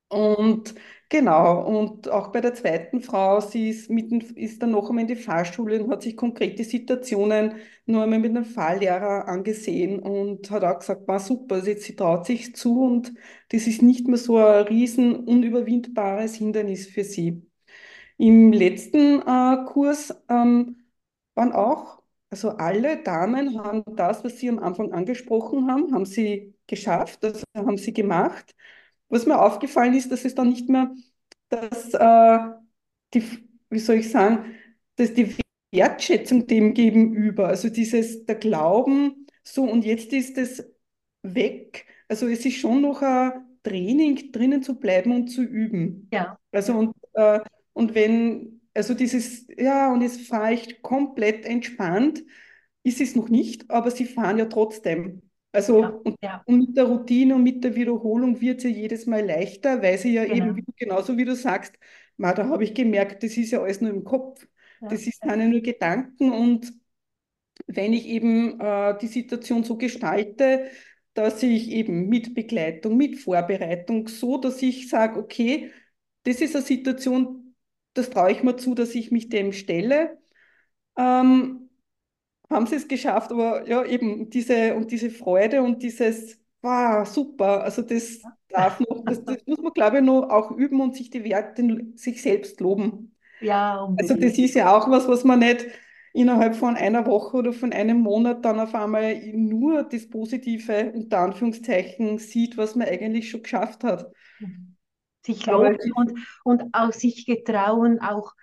und 0.09 0.75
genau, 1.09 1.65
und 1.67 2.09
auch 2.09 2.29
bei 2.31 2.41
der 2.41 2.53
zweiten 2.53 3.01
Frau, 3.01 3.39
sie 3.41 3.69
ist, 3.69 3.89
mitten, 3.89 4.21
ist 4.37 4.61
dann 4.61 4.71
noch 4.71 4.89
einmal 4.89 5.03
in 5.03 5.07
die 5.07 5.15
Fahrschule 5.15 5.83
und 5.83 5.91
hat 5.91 6.03
sich 6.03 6.17
konkrete 6.17 6.63
Situationen 6.63 7.55
nur 7.85 8.03
einmal 8.03 8.19
mit 8.19 8.31
einem 8.31 8.45
Fahrlehrer 8.45 9.27
angesehen 9.27 9.99
und 9.99 10.49
hat 10.51 10.63
auch 10.63 10.79
gesagt, 10.79 11.07
war 11.07 11.19
super, 11.19 11.55
also 11.55 11.67
jetzt, 11.69 11.83
sie 11.85 11.95
traut 11.95 12.25
sich 12.25 12.55
zu 12.55 12.81
und 12.83 13.13
das 13.49 13.67
ist 13.67 13.81
nicht 13.81 14.07
mehr 14.07 14.17
so 14.17 14.37
ein 14.37 14.65
riesen 14.67 15.15
unüberwindbares 15.25 16.35
Hindernis 16.35 16.87
für 16.87 17.03
sie. 17.03 17.43
Im 18.17 18.51
letzten 18.53 19.21
äh, 19.21 19.65
Kurs 19.65 20.13
ähm, 20.29 20.77
waren 21.35 21.51
auch, 21.51 22.01
also 22.29 22.49
alle 22.51 23.03
Damen 23.03 23.57
haben 23.63 23.83
das, 23.95 24.23
was 24.23 24.39
Sie 24.39 24.49
am 24.49 24.59
Anfang 24.59 24.91
angesprochen 24.93 25.69
haben, 25.71 25.93
haben 25.93 26.05
sie 26.05 26.52
geschafft, 26.67 27.23
also 27.23 27.43
haben 27.55 27.77
sie 27.77 27.93
gemacht. 27.93 28.55
was 29.09 29.25
mir 29.27 29.41
aufgefallen 29.41 29.93
ist, 29.95 30.11
dass 30.11 30.25
es 30.25 30.35
dann 30.35 30.49
nicht 30.49 30.69
mehr, 30.69 30.93
dass 31.49 31.93
äh, 31.93 32.39
die, 33.13 33.23
wie 33.69 33.79
soll 33.79 33.97
ich 33.97 34.09
sagen, 34.11 34.55
dass 34.95 35.13
die 35.13 35.35
Wertschätzung 35.71 36.47
dem 36.47 36.73
gegenüber, 36.73 37.47
also 37.47 37.69
dieses, 37.69 38.25
der 38.25 38.35
Glauben, 38.35 39.27
so 39.43 39.63
und 39.63 39.85
jetzt 39.85 40.13
ist 40.13 40.37
es 40.37 40.65
weg. 41.23 41.85
Also 42.07 42.27
es 42.27 42.45
ist 42.45 42.57
schon 42.57 42.81
noch 42.81 43.01
ein 43.01 43.33
Training, 43.63 44.31
drinnen 44.31 44.61
zu 44.63 44.79
bleiben 44.79 45.11
und 45.13 45.27
zu 45.29 45.41
üben. 45.43 46.09
Ja, 46.11 46.37
Also 46.51 46.73
und, 46.75 46.95
äh, 47.13 47.39
und 47.73 47.95
wenn, 47.95 48.61
also 48.73 48.93
dieses, 48.93 49.47
ja, 49.57 49.91
und 49.91 50.01
jetzt 50.01 50.21
fahre 50.21 50.53
ich 50.53 50.81
komplett 50.81 51.45
entspannt, 51.45 52.23
ist 52.83 53.01
es 53.01 53.15
noch 53.15 53.29
nicht, 53.29 53.69
aber 53.71 53.91
sie 53.91 54.05
fahren 54.05 54.37
ja 54.37 54.45
trotzdem. 54.45 55.21
Ja, 55.79 55.89
Also 55.89 56.01
und, 56.03 56.17
ja, 56.21 56.43
und 56.45 56.59
mit 56.59 56.77
der 56.77 56.85
Routine 56.85 57.35
und 57.35 57.43
mit 57.43 57.63
der 57.63 57.75
Wiederholung 57.75 58.41
wird 58.41 58.59
es 58.59 58.63
ja 58.65 58.69
jedes 58.69 59.05
Mal 59.05 59.25
leichter, 59.25 59.81
weil 59.81 59.97
sie 59.97 60.13
ja 60.13 60.23
eben, 60.25 60.55
genau. 60.55 60.55
wie, 60.55 60.65
genauso 60.75 61.17
wie 61.17 61.25
du 61.25 61.35
sagst, 61.35 61.77
ma, 62.17 62.33
da 62.33 62.47
habe 62.47 62.63
ich 62.63 62.73
gemerkt, 62.73 63.23
das 63.23 63.37
ist 63.37 63.51
ja 63.51 63.61
alles 63.61 63.81
nur 63.81 63.91
im 63.91 64.03
Kopf. 64.03 64.47
Ja, 64.81 64.87
Das 64.87 65.07
ist, 65.07 65.23
ja, 65.23 65.35
ja 65.35 65.47
nur 65.47 65.61
Gedanken 65.61 66.31
und 66.31 66.73
wenn 67.67 67.93
ich 67.93 68.07
eben 68.07 68.59
äh, 68.59 68.97
die 68.99 69.07
Situation 69.07 69.63
so 69.63 69.77
gestalte, 69.77 70.69
dass 71.13 71.43
ich 71.43 71.69
eben 71.71 72.09
mit 72.09 72.33
Begleitung, 72.33 72.97
mit 72.97 73.19
Vorbereitung, 73.19 74.07
so 74.07 74.37
dass 74.37 74.61
ich 74.61 74.89
sage, 74.89 75.19
okay, 75.19 75.71
das 76.23 76.41
ist 76.41 76.55
eine 76.55 76.65
Situation, 76.65 77.55
das 77.93 78.09
traue 78.09 78.31
ich 78.31 78.43
mir 78.43 78.55
zu, 78.57 78.73
dass 78.75 78.95
ich 78.95 79.11
mich 79.11 79.29
dem 79.29 79.53
stelle. 79.53 80.17
Ähm, 80.97 81.62
haben 82.53 82.67
sie 82.67 82.75
es 82.75 82.87
geschafft, 82.87 83.31
aber 83.31 83.67
ja, 83.67 83.83
eben 83.85 84.29
diese 84.29 84.75
und 84.75 84.91
diese 84.91 85.09
Freude 85.11 85.63
und 85.63 85.83
dieses, 85.83 86.39
wow, 86.61 87.07
super, 87.07 87.63
also 87.63 87.81
das 87.83 88.29
darf 88.49 88.79
noch, 88.81 89.03
das, 89.05 89.23
das 89.25 89.37
muss 89.47 89.59
man, 89.61 89.73
glaube 89.73 89.97
ich, 89.99 90.03
noch 90.03 90.29
auch 90.29 90.51
üben 90.51 90.81
und 90.81 90.95
sich 90.95 91.09
die 91.11 91.23
Werte, 91.25 91.63
sich 91.95 92.21
selbst 92.21 92.61
loben. 92.61 93.15
ja, 93.39 93.81
Also 93.97 94.15
das 94.15 94.37
unbedingt. 94.37 94.39
ist 94.39 94.55
ja 94.55 94.75
auch 94.75 94.89
was, 94.89 95.07
was 95.07 95.23
man 95.23 95.39
nicht 95.39 95.65
innerhalb 96.13 96.55
von 96.55 96.75
einer 96.75 97.05
Woche 97.07 97.37
oder 97.37 97.53
von 97.53 97.73
einem 97.73 97.99
Monat 97.99 98.45
dann 98.45 98.59
auf 98.59 98.75
einmal 98.75 99.15
nur 99.33 99.83
das 99.83 100.09
Positive 100.09 100.91
unter 100.93 101.19
Anführungszeichen 101.19 102.17
sieht, 102.19 102.57
was 102.57 102.75
man 102.75 102.87
eigentlich 102.87 103.29
schon 103.29 103.43
geschafft 103.43 103.83
hat. 103.83 104.11
Sich 105.25 105.45
loben 105.47 105.77
und, 105.95 106.13
und 106.43 106.63
auch 106.73 106.91
sich 106.93 107.25
getrauen, 107.25 107.99
auch 108.01 108.33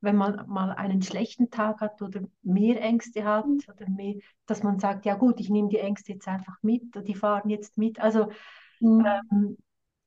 wenn 0.00 0.16
man 0.16 0.48
mal 0.48 0.72
einen 0.72 1.02
schlechten 1.02 1.50
Tag 1.50 1.80
hat 1.80 2.00
oder 2.02 2.22
mehr 2.42 2.80
Ängste 2.80 3.24
hat 3.24 3.44
oder 3.68 3.88
mehr, 3.88 4.14
dass 4.46 4.62
man 4.62 4.78
sagt, 4.78 5.04
ja 5.06 5.14
gut, 5.14 5.40
ich 5.40 5.50
nehme 5.50 5.68
die 5.68 5.78
Ängste 5.78 6.12
jetzt 6.12 6.28
einfach 6.28 6.56
mit, 6.62 6.82
die 7.06 7.14
fahren 7.14 7.50
jetzt 7.50 7.78
mit. 7.78 8.00
Also 8.00 8.28
Mhm. 8.80 9.04
ähm, 9.04 9.56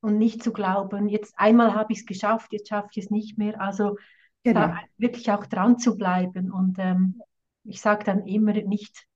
und 0.00 0.18
nicht 0.18 0.42
zu 0.42 0.52
glauben, 0.52 1.08
jetzt 1.08 1.34
einmal 1.38 1.74
habe 1.74 1.92
ich 1.92 2.00
es 2.00 2.06
geschafft, 2.06 2.52
jetzt 2.52 2.68
schaffe 2.68 2.88
ich 2.92 3.04
es 3.04 3.10
nicht 3.10 3.38
mehr. 3.38 3.60
Also 3.60 3.96
genau. 4.42 4.74
wirklich 4.98 5.30
auch 5.30 5.46
dran 5.46 5.78
zu 5.78 5.96
bleiben. 5.96 6.52
Und 6.52 6.78
ähm, 6.78 7.20
ich 7.64 7.80
sage 7.80 8.04
dann 8.04 8.26
immer 8.26 8.52
nicht 8.52 9.06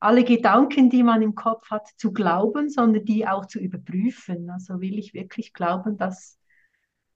alle 0.00 0.24
Gedanken, 0.24 0.90
die 0.90 1.02
man 1.02 1.22
im 1.22 1.34
Kopf 1.34 1.70
hat, 1.70 1.88
zu 1.96 2.12
glauben, 2.12 2.70
sondern 2.70 3.04
die 3.04 3.26
auch 3.26 3.46
zu 3.46 3.58
überprüfen. 3.58 4.48
Also 4.50 4.80
will 4.80 4.98
ich 4.98 5.12
wirklich 5.12 5.52
glauben, 5.52 5.98
dass 5.98 6.37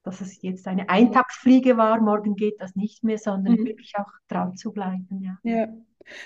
dass 0.03 0.21
es 0.21 0.43
jetzt 0.43 0.67
eine 0.69 0.89
Eintagsfliege 0.89 1.77
war, 1.77 2.01
morgen 2.01 2.37
geht 2.37 2.61
das 2.61 2.75
nicht 2.77 3.05
mehr, 3.05 3.19
sondern 3.19 3.55
Mhm. 3.55 3.65
wirklich 3.65 3.93
auch 3.97 4.11
dran 4.29 4.57
zu 4.57 4.73
bleiben, 4.73 5.23
ja. 5.23 5.39
Ja. 5.43 5.69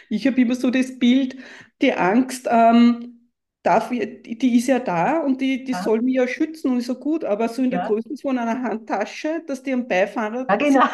Ich 0.09 0.27
habe 0.27 0.41
immer 0.41 0.55
so 0.55 0.71
das 0.71 0.99
Bild, 0.99 1.37
die 1.83 1.93
Angst, 1.95 2.49
ähm, 2.51 3.31
darf, 3.62 3.91
die 3.91 4.57
ist 4.59 4.69
ja 4.69 4.79
da 4.81 5.21
und 5.21 5.41
die, 5.41 5.65
die 5.65 5.73
Ja, 5.73 5.75
soll 5.75 6.03
mich 6.03 6.17
ja 6.17 6.29
schützen 6.29 6.73
und 6.73 6.79
ist 6.79 6.87
so 6.87 6.97
gut, 6.97 7.25
aber 7.25 7.49
so 7.49 7.62
in 7.62 7.71
der 7.71 7.81
ja, 7.81 7.83
Größe 7.83 8.17
von 8.23 8.39
einer 8.39 8.62
Handtasche, 8.62 9.43
dass 9.47 9.62
die 9.62 9.73
am 9.75 9.89
Beifahrer 9.89 10.49
ja 10.49 10.57
genau. 10.57 10.87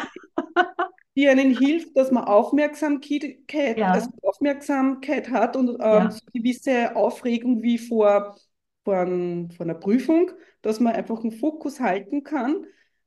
die 1.15 1.27
einen 1.29 1.51
hilft, 1.51 1.95
dass 1.95 2.11
man 2.11 2.23
Aufmerksamkeit, 2.25 3.83
also 3.91 4.09
Aufmerksamkeit 4.23 5.29
hat 5.29 5.55
und 5.55 5.77
ähm, 5.79 6.09
so 6.11 6.19
gewisse 6.33 6.95
Aufregung 6.95 7.61
wie 7.61 7.77
vor, 7.77 8.35
vor, 8.83 8.97
ein, 8.97 9.51
vor 9.51 9.65
einer 9.65 9.75
Prüfung, 9.75 10.31
dass 10.61 10.79
man 10.79 10.93
einfach 10.93 11.21
einen 11.21 11.31
Fokus 11.31 11.79
halten 11.79 12.23
kann, 12.23 12.65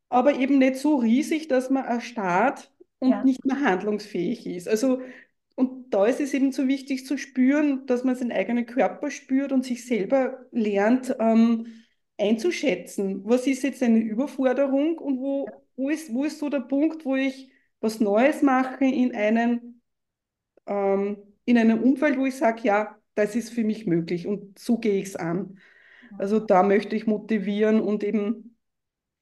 aber 0.08 0.34
eben 0.38 0.58
nicht 0.58 0.76
so 0.76 0.96
riesig, 0.96 1.48
dass 1.48 1.70
man 1.70 1.84
erstarrt 1.84 2.72
und 2.98 3.10
ja, 3.10 3.24
nicht 3.24 3.44
mehr 3.44 3.60
handlungsfähig 3.60 4.46
ist. 4.46 4.68
Also 4.68 5.00
und 5.56 5.90
da 5.94 6.06
ist 6.06 6.20
es 6.20 6.34
eben 6.34 6.52
so 6.52 6.68
wichtig 6.68 7.06
zu 7.06 7.16
spüren, 7.16 7.86
dass 7.86 8.04
man 8.04 8.14
seinen 8.14 8.32
eigenen 8.32 8.66
Körper 8.66 9.10
spürt 9.10 9.52
und 9.52 9.64
sich 9.64 9.86
selber 9.86 10.46
lernt, 10.52 11.16
ähm, 11.18 11.66
einzuschätzen. 12.18 13.22
Was 13.24 13.46
ist 13.46 13.62
jetzt 13.62 13.82
eine 13.82 13.98
Überforderung 14.00 14.98
und 14.98 15.18
wo, 15.18 15.48
wo 15.76 15.88
ist, 15.88 16.12
wo 16.12 16.24
ist 16.24 16.38
so 16.38 16.50
der 16.50 16.60
Punkt, 16.60 17.04
wo 17.06 17.16
ich 17.16 17.50
was 17.80 18.00
Neues 18.00 18.42
mache 18.42 18.84
in 18.84 19.14
einem, 19.14 19.80
ähm, 20.66 21.18
in 21.46 21.58
einem 21.58 21.82
Umfeld, 21.82 22.18
wo 22.18 22.26
ich 22.26 22.36
sage, 22.36 22.62
ja, 22.64 22.98
das 23.16 23.36
ist 23.36 23.50
für 23.52 23.64
mich 23.64 23.86
möglich 23.86 24.26
und 24.28 24.58
so 24.58 24.78
gehe 24.78 25.00
ich 25.00 25.08
es 25.10 25.16
an. 25.16 25.60
Also 26.18 26.40
da 26.40 26.62
möchte 26.62 26.96
ich 26.96 27.06
motivieren 27.08 27.80
und 27.80 28.04
eben 28.04 28.56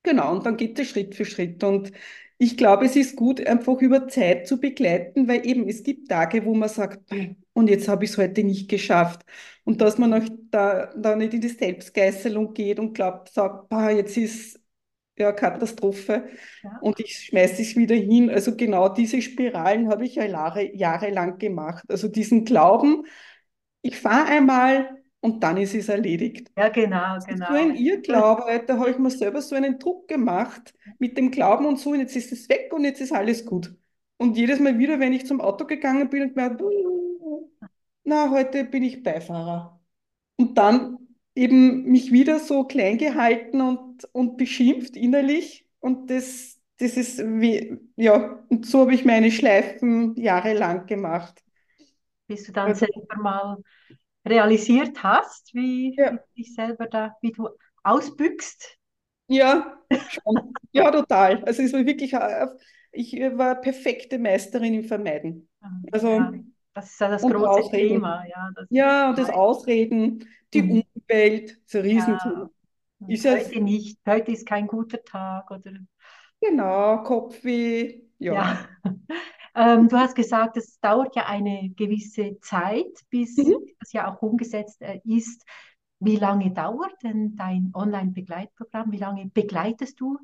Genau, 0.02 0.32
und 0.32 0.44
dann 0.46 0.56
geht 0.56 0.78
es 0.78 0.88
Schritt 0.90 1.14
für 1.14 1.24
Schritt. 1.24 1.64
Und 1.64 1.92
ich 2.38 2.56
glaube, 2.56 2.84
es 2.86 2.96
ist 2.96 3.16
gut, 3.16 3.46
einfach 3.46 3.80
über 3.80 4.06
Zeit 4.08 4.46
zu 4.46 4.60
begleiten, 4.60 5.28
weil 5.28 5.46
eben 5.46 5.68
es 5.68 5.82
gibt 5.82 6.08
Tage, 6.10 6.44
wo 6.44 6.54
man 6.54 6.68
sagt, 6.68 7.00
"Hm, 7.10 7.36
und 7.54 7.68
jetzt 7.70 7.88
habe 7.88 8.04
ich 8.04 8.10
es 8.10 8.18
heute 8.18 8.44
nicht 8.44 8.68
geschafft. 8.68 9.22
Und 9.64 9.80
dass 9.80 9.96
man 9.98 10.12
auch 10.14 10.28
da, 10.50 10.92
da 10.96 11.16
nicht 11.16 11.32
in 11.34 11.40
die 11.40 11.48
Selbstgeißelung 11.48 12.52
geht 12.54 12.78
und 12.78 12.92
glaubt, 12.94 13.30
sagt, 13.32 13.68
"Bah, 13.70 13.90
jetzt 13.90 14.16
ist 14.16 14.60
ja 15.18 15.32
Katastrophe 15.32 16.28
ja, 16.62 16.80
und 16.80 17.00
ich 17.00 17.16
schmeiße 17.26 17.62
es 17.62 17.76
wieder 17.76 17.94
hin. 17.94 18.30
Also 18.30 18.56
genau 18.56 18.88
diese 18.88 19.22
Spiralen 19.22 19.88
habe 19.88 20.04
ich 20.04 20.16
ja 20.16 20.24
Jahre, 20.24 20.74
jahrelang 20.76 21.38
gemacht. 21.38 21.84
Also 21.88 22.08
diesen 22.08 22.44
Glauben, 22.44 23.04
ich 23.84 23.98
fahre 23.98 24.26
einmal 24.28 25.02
und 25.20 25.42
dann 25.42 25.56
ist 25.58 25.74
es 25.74 25.88
erledigt. 25.88 26.50
ja, 26.56 26.68
genau, 26.68 27.14
Das 27.16 27.26
ist 27.28 27.46
so 27.46 27.54
ein 27.54 27.74
genau. 27.74 27.80
Irrglaube, 27.80 28.64
da 28.66 28.78
habe 28.78 28.90
ich 28.90 28.98
mir 28.98 29.10
selber 29.10 29.42
so 29.42 29.54
einen 29.56 29.78
Druck 29.78 30.08
gemacht 30.08 30.74
mit 30.98 31.16
dem 31.18 31.30
Glauben 31.30 31.66
und 31.66 31.78
so, 31.78 31.90
und 31.90 32.00
jetzt 32.00 32.16
ist 32.16 32.32
es 32.32 32.48
weg 32.48 32.72
und 32.74 32.84
jetzt 32.84 33.00
ist 33.00 33.12
alles 33.12 33.44
gut. 33.46 33.74
Und 34.18 34.36
jedes 34.36 34.60
Mal 34.60 34.78
wieder, 34.78 35.00
wenn 35.00 35.12
ich 35.12 35.26
zum 35.26 35.40
Auto 35.40 35.66
gegangen 35.66 36.08
bin 36.10 36.22
und 36.22 36.34
gemerkt, 36.34 36.60
na, 38.04 38.30
heute 38.30 38.64
bin 38.64 38.82
ich 38.82 39.02
Beifahrer. 39.02 39.80
Und 40.36 40.58
dann 40.58 40.98
eben 41.34 41.84
mich 41.84 42.12
wieder 42.12 42.38
so 42.40 42.64
klein 42.64 42.98
gehalten 42.98 43.60
und, 43.60 44.04
und 44.12 44.36
beschimpft 44.36 44.96
innerlich. 44.96 45.66
Und 45.80 46.10
das, 46.10 46.60
das 46.78 46.96
ist 46.96 47.20
wie, 47.20 47.78
ja, 47.96 48.44
und 48.48 48.66
so 48.66 48.80
habe 48.82 48.94
ich 48.94 49.04
meine 49.04 49.30
Schleifen 49.30 50.16
jahrelang 50.16 50.86
gemacht. 50.86 51.43
Bis 52.26 52.44
du 52.44 52.52
dann 52.52 52.68
Also, 52.68 52.86
selber 52.86 53.16
mal 53.22 53.56
realisiert 54.26 55.02
hast, 55.02 55.54
wie, 55.54 56.00
wie 56.02 56.02
ja. 56.02 56.10
du 56.18 56.24
dich 56.36 56.54
selber 56.54 56.86
da, 56.86 57.16
wie 57.22 57.32
du 57.32 57.48
ausbüchst. 57.82 58.78
Ja, 59.28 59.78
schon. 60.08 60.52
Ja, 60.72 60.90
total. 60.90 61.44
Also 61.44 61.62
es 61.62 61.72
war 61.72 61.86
wirklich, 61.86 62.12
äh, 62.12 62.46
ich 62.92 63.12
war 63.14 63.60
perfekte 63.60 64.18
Meisterin 64.18 64.74
im 64.74 64.84
Vermeiden. 64.84 65.48
Ja, 65.62 65.70
Also, 65.92 66.20
das 66.74 66.90
ist 66.92 67.00
ja 67.00 67.08
das 67.08 67.22
große 67.22 67.48
Ausreden. 67.48 67.88
Thema, 67.88 68.24
ja, 68.26 68.50
Ja, 68.70 69.10
und 69.10 69.18
das 69.18 69.30
Ausreden, 69.30 70.28
die 70.52 70.62
mhm. 70.62 70.82
Umwelt, 70.94 71.60
so 71.66 71.80
Riesenthema. 71.80 72.50
ja, 73.00 73.08
Ist 73.08 73.24
ja, 73.24 73.32
heute 73.32 73.60
nicht, 73.60 73.98
heute 74.06 74.32
ist 74.32 74.46
kein 74.46 74.66
guter 74.66 75.02
Tag 75.04 75.50
oder 75.50 75.72
genau, 76.40 77.02
Kopfweh, 77.02 78.02
ja. 78.18 78.34
Ja, 78.34 78.68
ähm, 79.54 79.88
du 79.88 79.96
hast 79.98 80.14
gesagt, 80.14 80.56
es 80.56 80.78
dauert 80.80 81.16
ja 81.16 81.26
eine 81.26 81.70
gewisse 81.76 82.38
Zeit, 82.40 82.86
bis 83.10 83.36
Mhm. 83.36 83.74
das 83.80 83.92
ja 83.92 84.12
auch 84.12 84.22
umgesetzt 84.22 84.80
äh, 84.82 85.00
ist. 85.04 85.44
Wie 86.00 86.16
lange 86.16 86.52
dauert 86.52 86.92
denn 87.02 87.36
dein 87.36 87.70
Online-Begleitprogramm? 87.74 88.92
Wie 88.92 88.98
lange 88.98 89.26
begleitest 89.26 90.00
du 90.00 90.18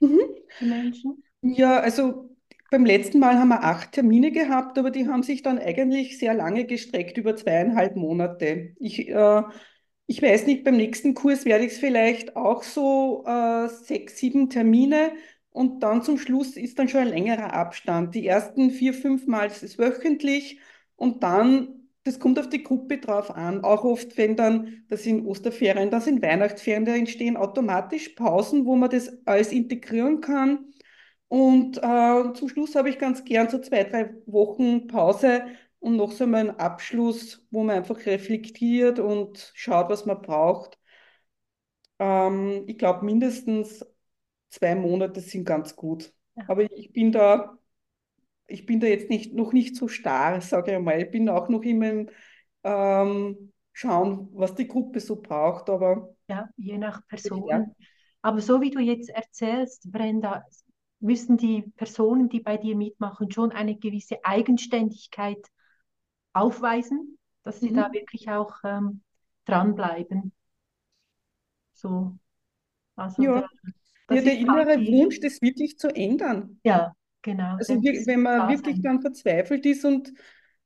Mhm. 0.00 0.20
die 0.58 0.66
Menschen? 0.66 1.22
Ja, 1.42 1.80
also 1.80 2.30
beim 2.70 2.84
letzten 2.86 3.18
Mal 3.18 3.38
haben 3.38 3.48
wir 3.48 3.62
acht 3.64 3.92
Termine 3.92 4.32
gehabt, 4.32 4.78
aber 4.78 4.90
die 4.90 5.06
haben 5.08 5.22
sich 5.22 5.42
dann 5.42 5.58
eigentlich 5.58 6.18
sehr 6.18 6.34
lange 6.34 6.64
gestreckt, 6.66 7.18
über 7.18 7.36
zweieinhalb 7.36 7.96
Monate. 7.96 8.74
Ich, 8.80 9.08
äh, 9.08 9.42
ich 10.06 10.22
weiß 10.22 10.46
nicht, 10.46 10.64
beim 10.64 10.76
nächsten 10.76 11.14
Kurs 11.14 11.44
werde 11.44 11.64
ich 11.66 11.72
es 11.72 11.78
vielleicht 11.78 12.36
auch 12.36 12.62
so 12.62 13.24
äh, 13.26 13.68
sechs, 13.68 14.18
sieben 14.18 14.50
Termine 14.50 15.12
und 15.54 15.82
dann 15.84 16.02
zum 16.02 16.18
Schluss 16.18 16.56
ist 16.56 16.78
dann 16.80 16.88
schon 16.88 17.02
ein 17.02 17.08
längerer 17.08 17.54
Abstand. 17.54 18.14
Die 18.16 18.26
ersten 18.26 18.70
vier, 18.72 18.92
fünf 18.92 19.26
Mal 19.28 19.46
ist 19.46 19.62
es 19.62 19.78
wöchentlich 19.78 20.58
und 20.96 21.22
dann, 21.22 21.88
das 22.02 22.18
kommt 22.18 22.40
auf 22.40 22.48
die 22.48 22.64
Gruppe 22.64 22.98
drauf 22.98 23.30
an. 23.30 23.62
Auch 23.64 23.84
oft, 23.84 24.16
wenn 24.18 24.34
dann, 24.36 24.84
das 24.88 25.04
sind 25.04 25.24
Osterferien, 25.26 25.90
das 25.92 26.06
sind 26.06 26.22
Weihnachtsferien, 26.22 26.84
da 26.84 26.96
entstehen 26.96 27.36
automatisch 27.36 28.10
Pausen, 28.10 28.66
wo 28.66 28.74
man 28.76 28.90
das 28.90 29.12
alles 29.26 29.52
integrieren 29.52 30.20
kann. 30.20 30.72
Und 31.28 31.78
äh, 31.78 32.32
zum 32.34 32.48
Schluss 32.48 32.74
habe 32.74 32.90
ich 32.90 32.98
ganz 32.98 33.24
gern 33.24 33.48
so 33.48 33.58
zwei, 33.60 33.84
drei 33.84 34.12
Wochen 34.26 34.88
Pause 34.88 35.44
und 35.78 35.96
noch 35.96 36.10
so 36.12 36.24
einen 36.24 36.50
Abschluss, 36.50 37.46
wo 37.52 37.62
man 37.62 37.76
einfach 37.76 38.04
reflektiert 38.06 38.98
und 38.98 39.52
schaut, 39.54 39.88
was 39.88 40.04
man 40.06 40.20
braucht. 40.22 40.78
Ähm, 41.98 42.64
ich 42.66 42.78
glaube, 42.78 43.04
mindestens 43.04 43.84
zwei 44.54 44.74
Monate 44.74 45.20
sind 45.20 45.44
ganz 45.44 45.76
gut. 45.76 46.12
Ja, 46.36 46.44
Aber 46.46 46.62
ich 46.72 46.92
bin 46.92 47.12
da, 47.12 47.58
ich 48.46 48.66
bin 48.66 48.80
da 48.80 48.86
jetzt 48.88 49.10
nicht, 49.10 49.34
noch 49.34 49.52
nicht 49.52 49.76
so 49.76 49.88
starr, 49.88 50.40
sage 50.40 50.72
ich 50.72 50.76
einmal. 50.78 51.02
Ich 51.02 51.10
bin 51.10 51.28
auch 51.28 51.48
noch 51.50 51.62
immer 51.62 51.90
im 51.90 52.10
ähm, 52.64 53.52
Schauen, 53.72 54.30
was 54.34 54.54
die 54.56 54.68
Gruppe 54.68 55.00
so 55.00 55.22
braucht. 55.22 55.70
Aber 55.70 56.14
ja, 56.28 56.48
je 56.56 56.78
nach 56.78 57.06
ja. 57.48 57.60
Person. 57.60 57.74
Aber 58.22 58.40
so 58.40 58.60
wie 58.60 58.70
du 58.70 58.80
jetzt 58.80 59.10
erzählst, 59.10 59.90
Brenda, 59.90 60.44
müssen 61.00 61.36
die 61.36 61.62
Personen, 61.76 62.28
die 62.28 62.40
bei 62.40 62.56
dir 62.56 62.76
mitmachen, 62.76 63.30
schon 63.30 63.52
eine 63.52 63.76
gewisse 63.76 64.24
Eigenständigkeit 64.24 65.46
aufweisen, 66.32 67.18
dass 67.44 67.62
sie 67.62 67.72
da 67.72 67.88
Mhm. 67.88 67.92
wirklich 67.92 68.30
auch 68.30 68.54
ähm, 68.64 69.02
dranbleiben. 69.46 70.32
So, 71.74 72.18
also 72.96 73.22
Ja. 73.22 73.48
Ja, 74.08 74.22
der 74.22 74.38
innere 74.38 74.86
Wunsch, 74.86 75.20
das 75.20 75.40
wirklich 75.42 75.78
zu 75.78 75.88
ändern. 75.88 76.60
ja, 76.64 76.94
genau, 77.22 77.58
Also 77.58 77.80
wir- 77.82 78.06
wenn 78.06 78.22
man 78.22 78.48
wirklich 78.48 78.80
sein. 78.80 78.82
dann 78.82 79.00
verzweifelt 79.00 79.64
ist 79.66 79.84
und 79.84 80.12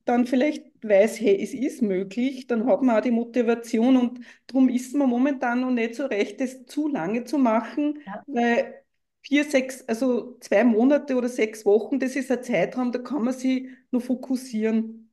dann 0.04 0.26
vielleicht 0.26 0.64
weiß, 0.82 1.20
hey, 1.20 1.42
es 1.42 1.52
ist 1.54 1.82
möglich, 1.82 2.46
dann 2.46 2.66
hat 2.66 2.80
man 2.82 2.96
auch 2.96 3.02
die 3.02 3.10
Motivation 3.10 3.96
und 3.98 4.20
darum 4.46 4.68
ist 4.70 4.94
man 4.94 5.08
momentan 5.08 5.60
noch 5.60 5.70
nicht 5.70 5.94
so 5.96 6.06
recht, 6.06 6.40
das 6.40 6.64
zu 6.66 6.88
lange 6.88 7.24
zu 7.24 7.36
machen, 7.38 7.98
Ja, 8.06 8.24
weil 8.26 8.74
vier, 9.22 9.44
sechs, 9.44 9.82
also 9.86 10.38
zwei 10.40 10.64
Monate 10.64 11.14
oder 11.16 11.28
sechs 11.28 11.66
Wochen, 11.66 11.98
das 12.00 12.16
ist 12.16 12.30
ein 12.30 12.42
Zeitraum, 12.42 12.90
da 12.92 12.98
kann 13.00 13.22
man 13.24 13.34
sich 13.34 13.68
nur 13.90 14.00
fokussieren. 14.00 15.12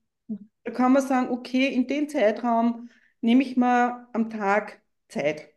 Da 0.66 0.72
kann 0.72 0.94
man 0.94 1.04
sagen, 1.08 1.30
okay, 1.32 1.68
in 1.74 1.88
den 1.88 2.10
Zeitraum 2.10 2.90
nehme 3.22 3.44
ich 3.44 3.58
mal 3.58 4.08
am 4.14 4.30
Tag 4.32 4.82
Zeit. 5.10 5.50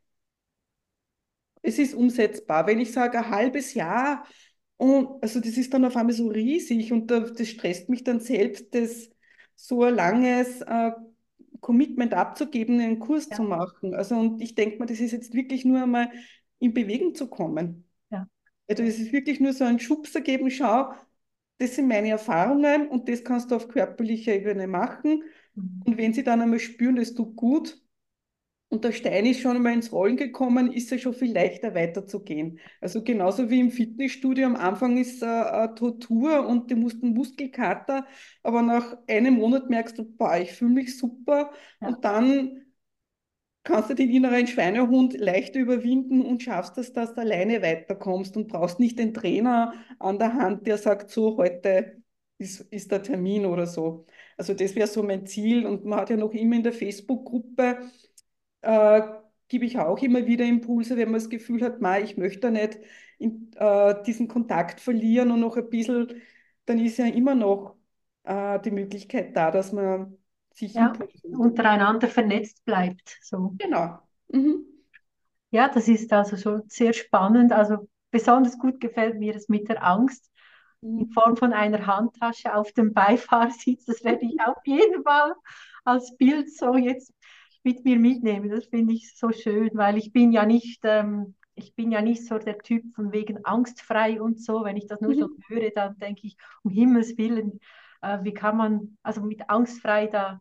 Es 1.69 1.79
ist 1.79 1.95
umsetzbar. 1.95 2.67
Wenn 2.67 2.81
ich 2.81 2.93
sage, 2.93 3.19
ein 3.19 3.31
halbes 3.31 3.75
Jahr, 3.75 4.25
und 4.79 5.23
also 5.23 5.39
das 5.41 5.59
ist 5.59 5.75
dann 5.75 5.85
auf 5.85 5.97
einmal 5.97 6.15
so 6.15 6.29
riesig 6.29 6.93
und 6.93 7.11
da, 7.11 7.21
das 7.21 7.49
stresst 7.49 7.89
mich 7.89 8.05
dann 8.05 8.21
selbst, 8.21 8.75
das 8.75 9.11
so 9.55 9.83
ein 9.83 9.95
langes 9.95 10.63
äh, 10.63 10.93
Commitment 11.61 12.15
abzugeben, 12.15 12.81
einen 12.81 13.01
Kurs 13.01 13.29
zu 13.29 13.43
ja, 13.43 13.49
machen. 13.49 13.95
Also 13.95 14.17
und 14.17 14.41
ich 14.41 14.55
denke 14.55 14.79
mir, 14.79 14.87
das 14.87 15.01
ist 15.01 15.13
jetzt 15.13 15.35
wirklich 15.35 15.65
nur 15.65 15.83
einmal 15.83 16.11
in 16.59 16.73
Bewegung 16.73 17.15
zu 17.15 17.29
kommen. 17.29 17.85
ja, 18.11 18.27
Also 18.69 18.83
es 18.83 18.99
ist 18.99 19.13
wirklich 19.13 19.41
nur 19.41 19.53
so 19.53 19.65
ein 19.65 19.79
Schubser 19.79 20.23
geben, 20.23 20.51
schau, 20.51 20.93
das 21.59 21.75
sind 21.75 21.89
meine 21.89 22.09
Erfahrungen 22.11 22.89
und 22.89 23.09
das 23.09 23.25
kannst 23.25 23.51
du 23.51 23.57
auf 23.57 23.69
körperlicher 23.69 24.35
Ebene 24.35 24.69
machen. 24.69 25.25
Mhm. 25.55 25.83
Und 25.85 25.99
wenn 25.99 26.15
sie 26.15 26.23
dann 26.23 26.41
einmal 26.41 26.61
spüren, 26.61 26.97
das 26.97 27.15
tut 27.15 27.37
gut, 27.37 27.79
und 28.71 28.85
der 28.85 28.93
Stein 28.93 29.25
ist 29.27 29.41
schon 29.41 29.57
einmal 29.57 29.73
ins 29.73 29.93
Rollen 29.93 30.17
gekommen, 30.17 30.73
ist 30.73 30.93
es 30.93 31.01
schon 31.01 31.15
viel 31.15 31.33
leichter 31.33 31.75
weiterzugehen. 31.75 32.59
Also 32.81 33.03
genauso 33.03 33.49
wie 33.51 33.61
im 33.61 33.71
Fitnessstudio, 33.71 34.47
am 34.47 34.57
Anfang 34.57 34.99
ist 34.99 35.23
eine 35.23 35.75
Tortur 35.75 36.47
und 36.47 36.71
du 36.71 36.77
musst 36.77 37.03
einen 37.03 37.15
Muskelkater, 37.15 38.07
aber 38.43 38.63
nach 38.63 38.97
einem 39.07 39.35
Monat 39.35 39.71
merkst 39.71 39.99
du, 39.99 40.05
boah, 40.05 40.37
ich 40.37 40.53
fühle 40.53 40.73
mich 40.73 40.99
super 40.99 41.51
Ja, 41.81 41.89
und 41.89 42.05
dann 42.05 42.67
kannst 43.65 43.91
du 43.91 43.95
den 43.95 44.11
inneren 44.11 44.47
Schweinehund 44.47 45.15
leichter 45.19 45.61
überwinden 45.61 46.23
und 46.23 46.43
schaffst 46.43 46.79
es, 46.79 46.93
dass 46.93 47.15
du 47.15 47.21
alleine 47.21 47.61
weiterkommst 47.63 48.37
und 48.37 48.49
brauchst 48.49 48.81
nicht 48.81 48.99
den 48.99 49.13
Trainer 49.15 49.75
an 49.99 50.19
der 50.19 50.35
Hand, 50.35 50.67
der 50.67 50.79
sagt, 50.79 51.11
so, 51.11 51.37
heute 51.37 52.03
ist, 52.39 52.61
ist 52.73 52.91
der 52.93 53.03
Termin 53.03 53.45
oder 53.47 53.67
so. 53.67 54.07
Also 54.37 54.55
das 54.55 54.75
wäre 54.75 54.87
so 54.87 55.03
mein 55.03 55.27
Ziel 55.27 55.67
und 55.67 55.85
man 55.85 56.01
hat 56.01 56.11
ja 56.11 56.17
noch 56.17 56.33
immer 56.33 56.57
in 56.57 56.63
der 56.63 56.73
Facebook-Gruppe 56.73 57.91
äh, 58.69 59.03
gebe 59.49 59.65
ich 59.65 59.79
auch 59.79 59.99
immer 60.03 60.27
wieder 60.27 60.45
Impulse, 60.45 60.97
wenn 60.97 61.11
man 61.11 61.21
das 61.21 61.31
Gefühl 61.31 61.63
hat, 61.63 61.81
ma, 61.81 61.99
ich 61.99 62.17
möchte 62.19 62.51
nicht 62.51 62.79
in, 63.19 63.51
äh, 63.57 64.03
diesen 64.05 64.29
Kontakt 64.29 64.81
verlieren 64.81 65.31
und 65.31 65.41
noch 65.41 65.57
ein 65.57 65.71
bisschen, 65.71 66.23
dann 66.67 66.79
ist 66.81 66.99
ja 66.99 67.07
immer 67.07 67.35
noch 67.35 67.77
äh, 68.25 68.61
die 68.61 68.71
Möglichkeit 68.71 69.37
da, 69.37 69.51
dass 69.51 69.73
man 69.73 70.19
sich 70.55 70.81
ja, 70.81 70.93
untereinander 71.23 72.09
vernetzt 72.09 72.65
bleibt. 72.65 73.19
So. 73.23 73.57
Genau. 73.59 74.03
Mhm. 74.29 74.65
Ja, 75.51 75.69
das 75.69 75.89
ist 75.89 76.13
also 76.13 76.37
schon 76.37 76.63
sehr 76.69 76.93
spannend. 76.93 77.53
Also 77.53 77.89
besonders 78.11 78.59
gut 78.59 78.81
gefällt 78.81 79.19
mir 79.19 79.33
das 79.33 79.49
mit 79.49 79.69
der 79.69 79.83
Angst 79.85 80.31
in 80.97 81.07
Mhm. 81.07 81.13
Form 81.13 81.37
von 81.37 81.53
einer 81.53 81.87
Handtasche 81.87 82.55
auf 82.55 82.73
dem 82.73 82.93
Beifahrersitz. 82.95 83.85
Das 83.87 84.05
werde 84.05 84.27
ich 84.27 84.41
auf 84.45 84.59
jeden 84.65 85.03
Fall 85.05 85.35
als 85.85 86.17
Bild 86.17 86.53
so 86.55 86.77
jetzt 86.77 87.13
mit 87.65 87.85
mir 87.85 87.99
mitnehmen. 87.99 88.51
Das 88.51 88.67
finde 88.67 88.95
ich 88.95 89.15
so 89.17 89.31
schön, 89.33 89.71
weil 89.75 89.97
ich 89.99 90.13
bin 90.13 90.33
ja 90.33 90.47
nicht, 90.47 90.81
ähm, 90.85 91.35
ich 91.55 91.75
bin 91.75 91.91
ja 91.93 92.03
nicht 92.03 92.27
so 92.27 92.39
der 92.39 92.59
Typ 92.59 92.95
von 92.95 93.13
wegen 93.13 93.45
angstfrei 93.45 94.21
und 94.21 94.43
so. 94.43 94.65
Wenn 94.65 94.77
ich 94.77 94.87
das 94.87 95.01
nur 95.01 95.15
so 95.15 95.29
Mhm. 95.29 95.43
höre, 95.49 95.71
dann 95.71 95.99
denke 95.99 96.27
ich, 96.27 96.37
um 96.63 96.71
Himmels 96.73 97.17
Willen, 97.19 97.61
äh, 98.03 98.19
wie 98.23 98.35
kann 98.35 98.57
man, 98.57 98.99
also 99.03 99.23
mit 99.23 99.49
angstfrei, 99.51 100.07
da 100.07 100.41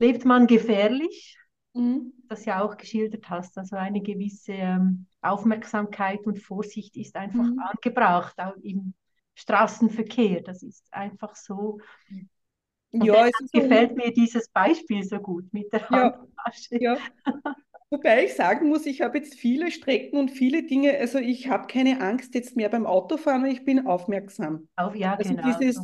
lebt 0.00 0.24
man 0.24 0.46
gefährlich 0.48 1.36
Mhm. 1.74 2.10
das 2.28 2.44
ja 2.44 2.62
auch 2.62 2.76
geschildert 2.76 3.28
hast. 3.28 3.58
Also 3.58 3.76
eine 3.76 4.00
gewisse 4.02 4.52
ähm, 4.52 5.06
Aufmerksamkeit 5.20 6.20
und 6.26 6.38
Vorsicht 6.40 6.96
ist 6.96 7.16
einfach 7.16 7.50
Mhm. 7.50 7.64
angebracht, 7.72 8.38
auch 8.38 8.56
im 8.62 8.94
Straßenverkehr. 9.34 10.42
Das 10.42 10.62
ist 10.62 10.86
einfach 10.92 11.34
so. 11.36 11.78
Und 12.98 13.12
Ja, 13.12 13.26
es 13.26 13.50
gefällt 13.52 13.96
so, 13.96 13.96
mir 13.96 14.12
dieses 14.12 14.48
Beispiel 14.48 15.02
so 15.04 15.18
gut 15.18 15.52
mit 15.52 15.72
der 15.72 15.88
ja, 15.88 16.26
Handtasche. 16.44 16.78
ja. 16.78 16.98
Wobei 17.90 18.24
ich 18.26 18.34
sagen 18.34 18.68
muss, 18.68 18.86
ich 18.86 19.00
habe 19.02 19.18
jetzt 19.18 19.34
viele 19.34 19.70
Strecken 19.72 20.16
und 20.18 20.30
viele 20.30 20.64
Dinge, 20.66 20.96
also 20.98 21.18
ich 21.18 21.48
habe 21.48 21.66
keine 21.66 22.00
Angst 22.02 22.34
jetzt 22.34 22.56
mehr 22.56 22.68
beim 22.68 22.86
Autofahren, 22.86 23.46
ich 23.46 23.64
bin 23.64 23.86
aufmerksam. 23.86 24.68
Auf, 24.76 24.96
ja, 24.96 25.14
Also 25.16 25.34
genau, 25.34 25.44
dieses 25.44 25.78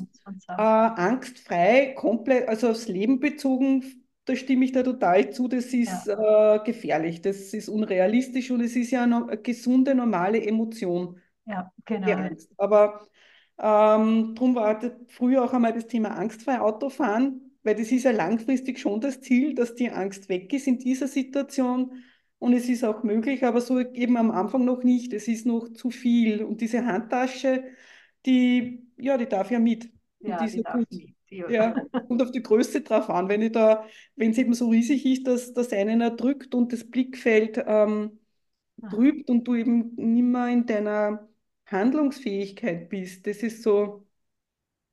äh, 0.57 0.63
angstfrei, 0.63 1.95
komplett, 1.97 2.49
also 2.49 2.71
aufs 2.71 2.89
Leben 2.89 3.21
bezogen, 3.21 4.07
da 4.25 4.37
stimme 4.37 4.65
ich 4.67 4.73
da 4.73 4.83
total 4.85 5.31
zu, 5.33 5.49
das 5.49 5.67
ist 5.75 6.07
Ja, 6.07 6.09
äh, 6.09 6.61
gefährlich, 6.65 7.23
das 7.23 7.55
ist 7.55 7.69
unrealistisch 7.69 8.51
und 8.53 8.61
es 8.63 8.77
ist 8.77 8.91
ja 8.93 9.03
eine, 9.05 9.27
gesunde, 9.43 9.95
normale 9.95 10.43
Emotion, 10.47 11.21
ja, 11.45 11.73
genau. 11.85 12.31
Aber 12.57 13.07
ähm, 13.59 14.35
darum 14.35 14.55
war 14.55 14.79
das 14.79 14.93
früher 15.09 15.45
auch 15.45 15.53
einmal 15.53 15.73
das 15.73 15.87
Thema 15.87 16.11
angstfrei 16.17 16.61
Autofahren, 16.61 17.59
weil 17.63 17.75
das 17.75 17.91
ist 17.93 18.05
ja 18.05 18.11
langfristig 18.13 18.79
schon 18.79 19.01
das 19.01 19.21
Ziel, 19.21 19.55
dass 19.55 19.75
die 19.75 19.91
Angst 19.91 20.29
weg 20.29 20.53
ist 20.53 20.67
in 20.67 20.79
dieser 20.79 21.09
Situation. 21.09 22.03
Und 22.39 22.53
es 22.53 22.69
ist 22.69 22.85
auch 22.85 23.03
möglich, 23.03 23.45
aber 23.45 23.61
so 23.63 23.81
eben 23.81 24.17
am 24.19 24.31
Anfang 24.31 24.65
noch 24.65 24.83
nicht. 24.85 25.13
Es 25.15 25.27
ist 25.29 25.47
noch 25.47 25.69
zu 25.73 25.91
viel. 25.91 26.43
Und 26.45 26.61
diese 26.61 26.85
Handtasche, 26.85 27.65
die, 28.27 28.87
ja, 28.99 29.17
die 29.17 29.27
darf 29.27 29.51
ja 29.51 29.59
mit. 29.59 29.91
Und 30.21 30.41
die 30.41 30.45
Ja, 30.45 30.47
ist 30.47 30.55
die 30.55 30.59
ja 30.59 30.63
darf 30.63 30.73
gut. 30.73 30.89
mit. 30.91 31.15
Ja, 31.31 31.47
Ja, 31.47 31.75
und 32.09 32.21
auf 32.23 32.31
die 32.33 32.43
Größe 32.43 32.83
drauf 32.83 33.09
an. 33.11 33.29
Wenn 33.29 33.43
ich 33.43 33.53
da, 33.53 33.87
wenn 34.17 34.33
es 34.33 34.39
eben 34.39 34.55
so 34.55 34.69
riesig 34.71 35.07
ist, 35.07 35.27
dass 35.27 35.53
das 35.55 35.73
einen 35.73 36.01
erdrückt 36.01 36.55
und 36.55 36.73
das 36.73 36.85
Blickfeld 36.91 37.63
ähm, 37.67 38.19
trübt 38.89 39.31
und 39.31 39.45
du 39.49 39.55
eben 39.55 39.95
nimmer 39.97 40.49
in 40.51 40.67
deiner 40.67 41.29
Handlungsfähigkeit 41.67 42.89
bist. 42.89 43.27
Das 43.27 43.39
ist 43.39 43.63
so, 43.63 44.07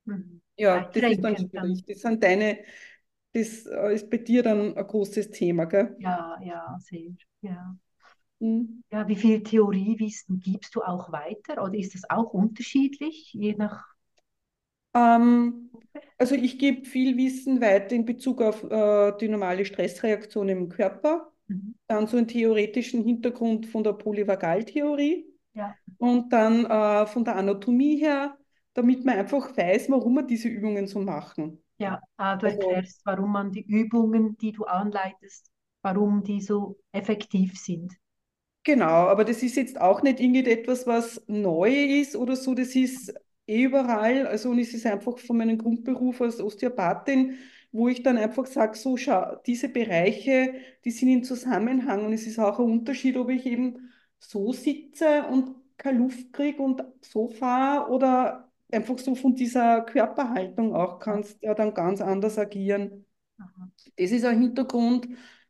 Mhm. 0.06 0.42
ja, 0.58 0.90
das 0.94 1.08
ist 1.10 1.24
dann 1.24 1.36
schwierig. 1.38 1.86
Das 1.88 2.00
sind 2.02 2.24
deine, 2.24 2.60
das 3.34 3.66
äh, 3.66 3.96
ist 3.96 4.10
bei 4.10 4.18
dir 4.18 4.44
dann 4.44 4.78
ein 4.78 4.88
großes 4.88 5.32
Thema, 5.32 5.66
gell? 5.66 5.98
Ja, 5.98 6.38
ja, 6.44 6.78
sehr. 6.80 7.14
Ja. 7.42 7.76
Mhm. 8.40 8.84
Ja, 8.92 9.08
wie 9.10 9.16
viel 9.18 9.44
Theoriewissen 9.44 10.40
gibst 10.40 10.76
du 10.76 10.82
auch 10.84 11.12
weiter 11.12 11.62
oder 11.64 11.74
ist 11.76 11.96
das 11.96 12.10
auch 12.10 12.34
unterschiedlich, 12.34 13.34
je 13.34 13.56
nach 13.56 13.94
Ähm, 14.94 15.72
also 16.18 16.36
ich 16.36 16.60
gebe 16.60 16.86
viel 16.86 17.18
Wissen 17.18 17.62
weiter 17.62 17.96
in 17.96 18.06
Bezug 18.06 18.42
auf 18.42 18.64
äh, 18.64 19.14
die 19.20 19.28
normale 19.28 19.66
Stressreaktion 19.66 20.50
im 20.50 20.70
Körper, 20.70 21.32
Mhm. 21.50 21.74
dann 21.88 22.08
so 22.08 22.18
einen 22.18 22.28
theoretischen 22.28 23.04
Hintergrund 23.06 23.68
von 23.68 23.84
der 23.86 23.94
Polyvagaltheorie 23.94 25.28
Ja, 25.54 25.78
und 25.98 26.32
dann 26.34 26.66
äh, 26.66 27.06
von 27.08 27.26
der 27.26 27.36
Anatomie 27.36 27.98
her, 27.98 28.38
damit 28.74 29.06
man 29.06 29.18
einfach 29.20 29.56
weiß, 29.58 29.90
warum 29.90 30.16
wir 30.16 30.24
diese 30.24 30.48
Übungen 30.50 30.88
so 30.88 31.00
machen. 31.02 31.64
ja. 31.78 32.02
Ah, 32.18 32.36
du 32.36 32.48
Also 32.48 32.48
erklärst, 32.48 33.02
warum 33.06 33.32
man 33.32 33.52
die 33.52 33.62
Übungen, 33.66 34.38
die 34.38 34.52
du 34.52 34.66
anleitest, 34.66 35.52
warum 35.84 36.24
die 36.24 36.42
so 36.42 36.80
effektiv 36.92 37.58
sind. 37.60 37.94
Genau, 38.66 38.86
aber 39.10 39.26
das 39.26 39.44
ist 39.44 39.58
jetzt 39.58 39.80
auch 39.82 40.02
nicht 40.04 40.20
irgendetwas, 40.22 40.88
was 40.88 41.22
neu 41.28 41.70
ist 42.00 42.16
oder 42.16 42.36
so. 42.38 42.54
Das 42.56 42.76
ist 42.76 43.14
eh 43.46 43.64
überall. 43.64 44.26
Also, 44.26 44.50
und 44.52 44.60
es 44.60 44.74
ist 44.74 44.86
einfach 44.86 45.18
von 45.20 45.38
meinem 45.38 45.58
Grundberuf 45.58 46.22
als 46.22 46.40
Osteopathin, 46.40 47.38
wo 47.74 47.90
ich 47.90 48.04
dann 48.04 48.18
einfach 48.18 48.46
sage, 48.46 48.78
so, 48.78 48.96
schau, 48.96 49.36
diese 49.46 49.68
Bereiche, 49.68 50.54
die 50.86 50.92
sind 50.92 51.10
in 51.10 51.24
Zusammenhang. 51.26 52.06
Und 52.06 52.14
es 52.14 52.26
ist 52.26 52.40
auch 52.40 52.60
ein 52.60 52.66
Unterschied, 52.72 53.18
ob 53.18 53.30
ich 53.30 53.46
eben 53.46 53.83
so 54.24 54.54
sitze 54.54 55.24
und 55.30 55.56
keine 55.78 56.00
Luft 56.00 56.34
kriege 56.34 56.62
und 56.62 56.84
so 57.02 57.28
fahre 57.30 57.90
oder 57.92 58.52
einfach 58.72 58.98
so 59.00 59.16
von 59.16 59.36
dieser 59.36 59.82
Körperhaltung 59.82 60.76
auch 60.76 61.00
kannst 61.00 61.42
ja 61.44 61.54
dann 61.54 61.74
ganz 61.74 62.02
anders 62.02 62.38
agieren. 62.40 63.06
aha. 63.40 63.70
Das 63.98 64.12
ist 64.12 64.26
ein 64.26 64.40
Hintergrund. 64.42 65.08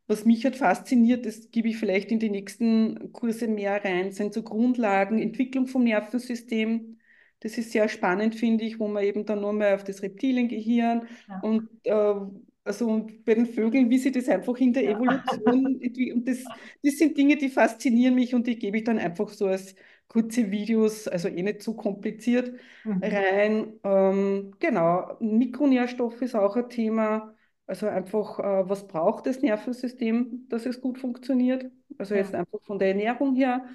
was 0.08 0.26
mich 0.26 0.44
halt 0.44 0.58
fasziniert, 0.58 1.26
das 1.26 1.50
gebe 1.52 1.70
ich 1.70 1.78
vielleicht 1.78 2.12
in 2.12 2.20
die 2.20 2.30
nächsten 2.30 3.14
Kurse 3.14 3.48
mehr 3.48 3.84
rein, 3.86 4.12
sind 4.12 4.34
so 4.34 4.44
Grundlagen, 4.44 5.18
Entwicklung 5.20 5.66
vom 5.68 5.86
Nervensystem. 5.86 7.00
Das 7.40 7.58
ist 7.58 7.72
sehr 7.72 7.88
spannend, 7.90 8.36
finde 8.36 8.66
ich, 8.66 8.80
wo 8.80 8.88
man 8.90 9.04
eben 9.04 9.26
dann 9.26 9.42
nur 9.42 9.54
mal 9.54 9.76
auf 9.76 9.84
das 9.86 10.02
Reptiliengehirn 10.04 11.08
Ja, 11.28 11.42
und 11.42 11.70
äh, 11.86 12.16
also 12.64 13.08
bei 13.26 13.36
den 13.36 13.46
Vögeln, 13.48 13.90
wie 13.90 13.98
sie 13.98 14.12
das 14.12 14.30
einfach 14.30 14.58
in 14.58 14.74
der 14.74 14.88
ja. 14.88 14.90
Evolution 14.90 15.76
und 16.14 16.28
das, 16.28 16.50
das 16.84 16.98
sind 16.98 17.18
Dinge, 17.18 17.36
die 17.38 17.50
faszinieren 17.50 18.16
mich 18.16 18.34
und 18.36 18.48
die 18.48 18.58
gebe 18.58 18.78
ich 18.78 18.84
dann 18.86 19.00
einfach 19.00 19.30
so 19.30 19.48
als 19.48 19.76
kurze 20.08 20.52
Videos, 20.52 21.08
also 21.08 21.28
eh 21.28 21.44
nicht 21.44 21.62
so 21.64 21.76
kompliziert 21.76 22.54
Mhm. 22.86 23.02
rein. 23.02 23.80
Ähm, 23.84 24.54
genau, 24.60 25.18
Mikronährstoffe 25.20 26.22
ist 26.22 26.36
auch 26.36 26.56
ein 26.56 26.70
Thema. 26.70 27.36
Also 27.66 27.88
einfach, 27.88 28.40
äh, 28.40 28.70
was 28.70 28.88
braucht 28.88 29.26
das 29.26 29.42
Nervensystem, 29.42 30.48
dass 30.50 30.66
es 30.66 30.82
gut 30.82 31.00
funktioniert? 31.00 31.72
Also 31.98 32.16
jetzt 32.16 32.34
Ja. 32.34 32.36
einfach 32.36 32.60
von 32.64 32.80
der 32.80 32.90
Ernährung 32.90 33.36
her. 33.36 33.66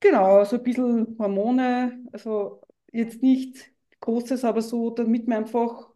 Genau, 0.00 0.44
so 0.44 0.56
ein 0.56 0.62
bisschen 0.62 1.16
Hormone, 1.18 2.04
also 2.12 2.60
jetzt 2.92 3.20
nichts 3.22 3.64
Großes, 4.00 4.44
aber 4.44 4.62
so, 4.62 4.90
damit 4.90 5.26
man 5.26 5.38
einfach, 5.38 5.90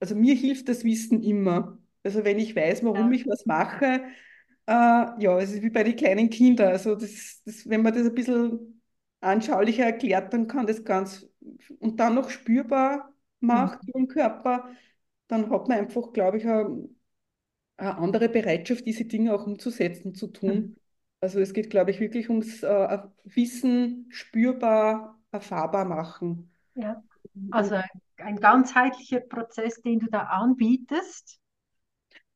also 0.00 0.14
mir 0.16 0.34
hilft 0.34 0.68
das 0.68 0.84
Wissen 0.84 1.22
immer. 1.22 1.78
Also 2.02 2.24
wenn 2.24 2.38
ich 2.38 2.56
weiß, 2.56 2.84
warum 2.84 3.12
Ja. 3.12 3.12
ich 3.12 3.26
was 3.26 3.46
mache, 3.46 4.02
äh, 4.66 4.72
ja, 4.72 5.38
es 5.40 5.52
ist 5.52 5.62
wie 5.62 5.70
bei 5.70 5.84
den 5.84 5.96
kleinen 5.96 6.30
Kindern. 6.30 6.68
Also 6.68 6.94
das, 6.96 7.42
das, 7.44 7.68
wenn 7.68 7.82
man 7.82 7.94
das 7.94 8.06
ein 8.06 8.14
bisschen 8.14 8.82
anschaulicher 9.20 9.84
erklärt, 9.84 10.32
dann 10.32 10.46
kann 10.48 10.66
das 10.66 10.84
ganz 10.84 11.26
und 11.78 12.00
dann 12.00 12.14
noch 12.14 12.30
spürbar 12.30 13.12
macht 13.40 13.80
Mhm. 13.80 13.92
im 13.94 14.08
Körper, 14.08 14.70
dann 15.28 15.50
hat 15.50 15.68
man 15.68 15.78
einfach, 15.78 16.12
glaube 16.12 16.38
ich, 16.38 16.46
eine, 16.46 16.88
eine 17.76 17.96
andere 17.98 18.28
Bereitschaft, 18.28 18.86
diese 18.86 19.04
Dinge 19.06 19.34
auch 19.34 19.46
umzusetzen, 19.46 20.14
zu 20.14 20.28
Mhm. 20.46 20.60
tun. 20.60 20.76
Also 21.20 21.40
es 21.40 21.52
geht, 21.54 21.70
glaube 21.70 21.90
ich, 21.90 22.00
wirklich 22.00 22.28
ums 22.30 22.62
äh, 22.62 22.98
Wissen 23.24 24.06
spürbar, 24.10 25.20
erfahrbar 25.32 25.84
machen. 25.84 26.50
Ja. 26.74 27.02
Also 27.50 27.80
ein 28.18 28.36
ganzheitlicher 28.36 29.20
Prozess, 29.20 29.80
den 29.82 30.00
du 30.00 30.06
da 30.10 30.24
anbietest, 30.24 31.40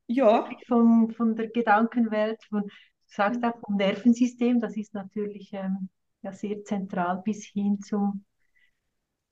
ja, 0.06 0.60
von, 0.66 1.10
von 1.12 1.36
der 1.36 1.48
Gedankenwelt, 1.48 2.42
von, 2.44 2.62
du 2.62 2.68
sagst 3.06 3.42
auch 3.44 3.58
vom 3.60 3.76
Nervensystem, 3.76 4.60
das 4.60 4.76
ist 4.76 4.94
natürlich 4.94 5.52
ähm, 5.52 5.88
ja, 6.22 6.32
sehr 6.32 6.62
zentral 6.64 7.22
bis 7.24 7.44
hin 7.44 7.80
zum, 7.80 8.24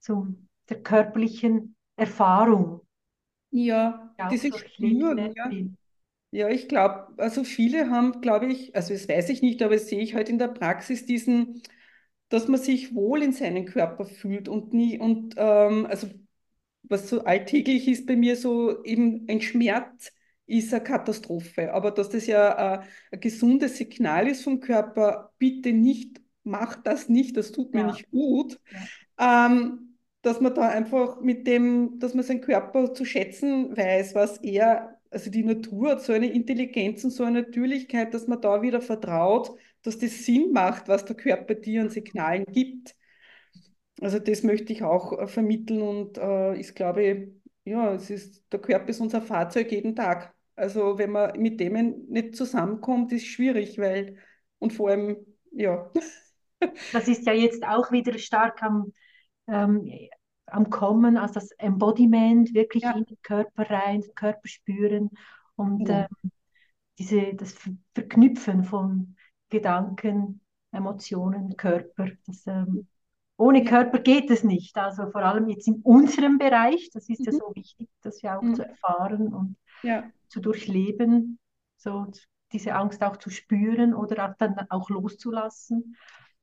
zum 0.01 0.49
der 0.69 0.83
körperlichen 0.83 1.77
Erfahrung, 1.97 2.83
ja, 3.51 4.15
die 4.19 4.23
auch 4.23 4.31
dieses 4.31 4.51
durchlebt 4.51 5.03
Spüren, 5.05 5.33
ja. 5.35 5.51
Ja, 6.33 6.49
ich 6.49 6.69
glaube, 6.69 7.15
also 7.19 7.45
viele 7.45 7.91
haben, 7.91 8.21
glaube 8.23 8.47
ich, 8.53 8.75
also 8.77 8.95
das 8.95 9.09
weiß 9.09 9.29
ich 9.31 9.43
nicht, 9.43 9.63
aber 9.63 9.75
das 9.75 9.89
sehe 9.89 10.01
ich 10.03 10.15
halt 10.15 10.29
in 10.31 10.39
der 10.39 10.49
Praxis 10.49 11.07
diesen, 11.07 11.63
dass 12.33 12.49
man 12.49 12.61
sich 12.61 12.95
wohl 12.95 13.23
in 13.23 13.33
seinem 13.33 13.67
Körper 13.67 14.07
fühlt 14.07 14.49
und 14.49 14.73
nie, 14.73 14.99
und 14.99 15.35
ähm, 15.39 15.87
also 15.87 16.09
was 16.85 17.09
so 17.09 17.25
alltäglich 17.25 17.89
ist 17.89 18.07
bei 18.07 18.17
mir 18.17 18.37
so 18.37 18.83
eben 18.85 19.27
ein 19.29 19.41
Schmerz 19.41 20.13
ist 20.47 20.75
eine 20.75 20.83
Katastrophe, 20.85 21.73
aber 21.73 21.91
dass 21.93 22.11
das 22.11 22.27
ja 22.27 22.77
äh, 22.83 22.85
ein 23.13 23.21
gesundes 23.21 23.77
Signal 23.79 24.29
ist 24.29 24.43
vom 24.45 24.61
Körper, 24.61 25.33
bitte 25.39 25.73
nicht, 25.73 26.21
mach 26.45 26.77
das 26.83 27.09
nicht, 27.09 27.37
das 27.37 27.53
tut 27.53 27.75
mir 27.75 27.85
Ja, 27.85 27.85
nicht 27.85 28.11
gut, 28.11 28.61
ja. 28.71 28.89
ähm, 29.19 29.97
dass 30.23 30.41
man 30.41 30.55
da 30.55 30.69
einfach 30.69 31.21
mit 31.21 31.47
dem, 31.47 31.99
dass 31.99 32.15
man 32.15 32.25
seinen 32.25 32.41
Körper 32.41 32.95
zu 32.95 33.05
schätzen 33.05 33.77
weiß, 33.77 34.15
was 34.15 34.39
er, 34.39 35.01
also 35.11 35.31
die 35.31 35.45
Natur 35.45 35.93
hat 35.93 36.03
so 36.03 36.13
eine 36.13 36.29
Intelligenz 36.33 37.05
und 37.05 37.11
so 37.11 37.25
eine 37.25 37.43
Natürlichkeit, 37.43 38.15
dass 38.15 38.27
man 38.29 38.41
da 38.41 38.63
wieder 38.63 38.81
vertraut, 38.81 39.51
dass 39.83 39.99
das 39.99 40.25
Sinn 40.25 40.53
macht, 40.53 40.89
was 40.89 41.05
der 41.05 41.17
Körper 41.17 41.55
dir 41.55 41.83
an 41.83 41.91
Signalen 41.91 42.45
gibt. 42.47 42.95
Also 44.01 44.19
das 44.19 44.43
möchte 44.43 44.73
ich 44.73 44.83
auch 44.83 45.13
äh, 45.19 45.27
vermitteln 45.29 45.83
und 45.83 46.19
äh, 46.19 46.55
ich 46.57 46.75
glaube, 46.75 47.33
ja, 47.65 47.95
es 47.95 48.11
ist, 48.11 48.45
der 48.53 48.61
Körper 48.61 48.89
ist 48.89 49.01
unser 49.01 49.23
Fahrzeug 49.23 49.71
jeden 49.71 49.95
Tag. 49.95 50.35
Also 50.57 50.99
wenn 50.99 51.11
man 51.13 51.39
mit 51.41 51.61
dem 51.61 52.07
nicht 52.09 52.35
zusammenkommt, 52.37 53.13
ist 53.13 53.27
schwierig, 53.27 53.79
weil 53.79 54.19
und 54.59 54.73
vor 54.73 54.91
allem, 54.91 55.17
ja, 55.53 55.91
Das 56.91 57.09
ist 57.09 57.27
ja 57.27 57.33
jetzt 57.33 57.65
auch 57.67 57.91
wieder 57.93 58.19
stark 58.19 58.63
am, 58.63 58.93
ähm, 59.49 59.91
am 60.47 60.71
Kommen, 60.71 61.17
also 61.17 61.35
das 61.35 61.53
Embodiment, 61.59 62.55
wirklich 62.55 62.95
in 62.95 62.95
ja, 62.95 63.07
den 63.07 63.19
Körper 63.23 63.71
rein, 63.71 64.03
den 64.03 64.15
Körper 64.15 64.49
spüren 64.49 65.11
und 65.57 65.89
äh, 65.91 66.07
genau. 66.07 66.33
diese, 66.99 67.35
das 67.35 67.53
Ver- 67.55 67.73
Verknüpfen 67.95 68.65
von 68.65 69.17
Gedanken, 69.53 70.43
Emotionen, 70.73 71.57
Körper. 71.57 72.09
Das, 72.27 72.47
ähm, 72.49 72.89
ohne 73.39 73.65
Ja, 73.65 73.65
Körper 73.65 74.01
geht 74.01 74.31
es 74.31 74.45
nicht. 74.45 74.77
Also 74.79 75.11
vor 75.11 75.23
allem 75.23 75.49
jetzt 75.51 75.69
in 75.69 75.83
unserem 75.83 76.39
Bereich, 76.39 76.91
das 76.93 77.09
ist 77.11 77.27
ja 77.27 77.33
mhm, 77.33 77.33
so 77.33 77.53
wichtig, 77.55 77.91
das 78.03 78.23
ja 78.23 78.39
auch 78.41 78.51
zu 78.53 78.63
mhm, 78.63 78.69
erfahren 78.69 79.35
und 79.35 79.57
ja. 79.83 80.13
zu 80.29 80.41
durchleben, 80.41 81.39
so 81.77 82.07
diese 82.53 82.75
Angst 82.75 83.03
auch 83.03 83.17
zu 83.19 83.31
spüren 83.31 83.95
oder 83.95 84.31
auch 84.31 84.37
dann 84.39 84.57
auch 84.71 84.91
loszulassen. 84.91 85.97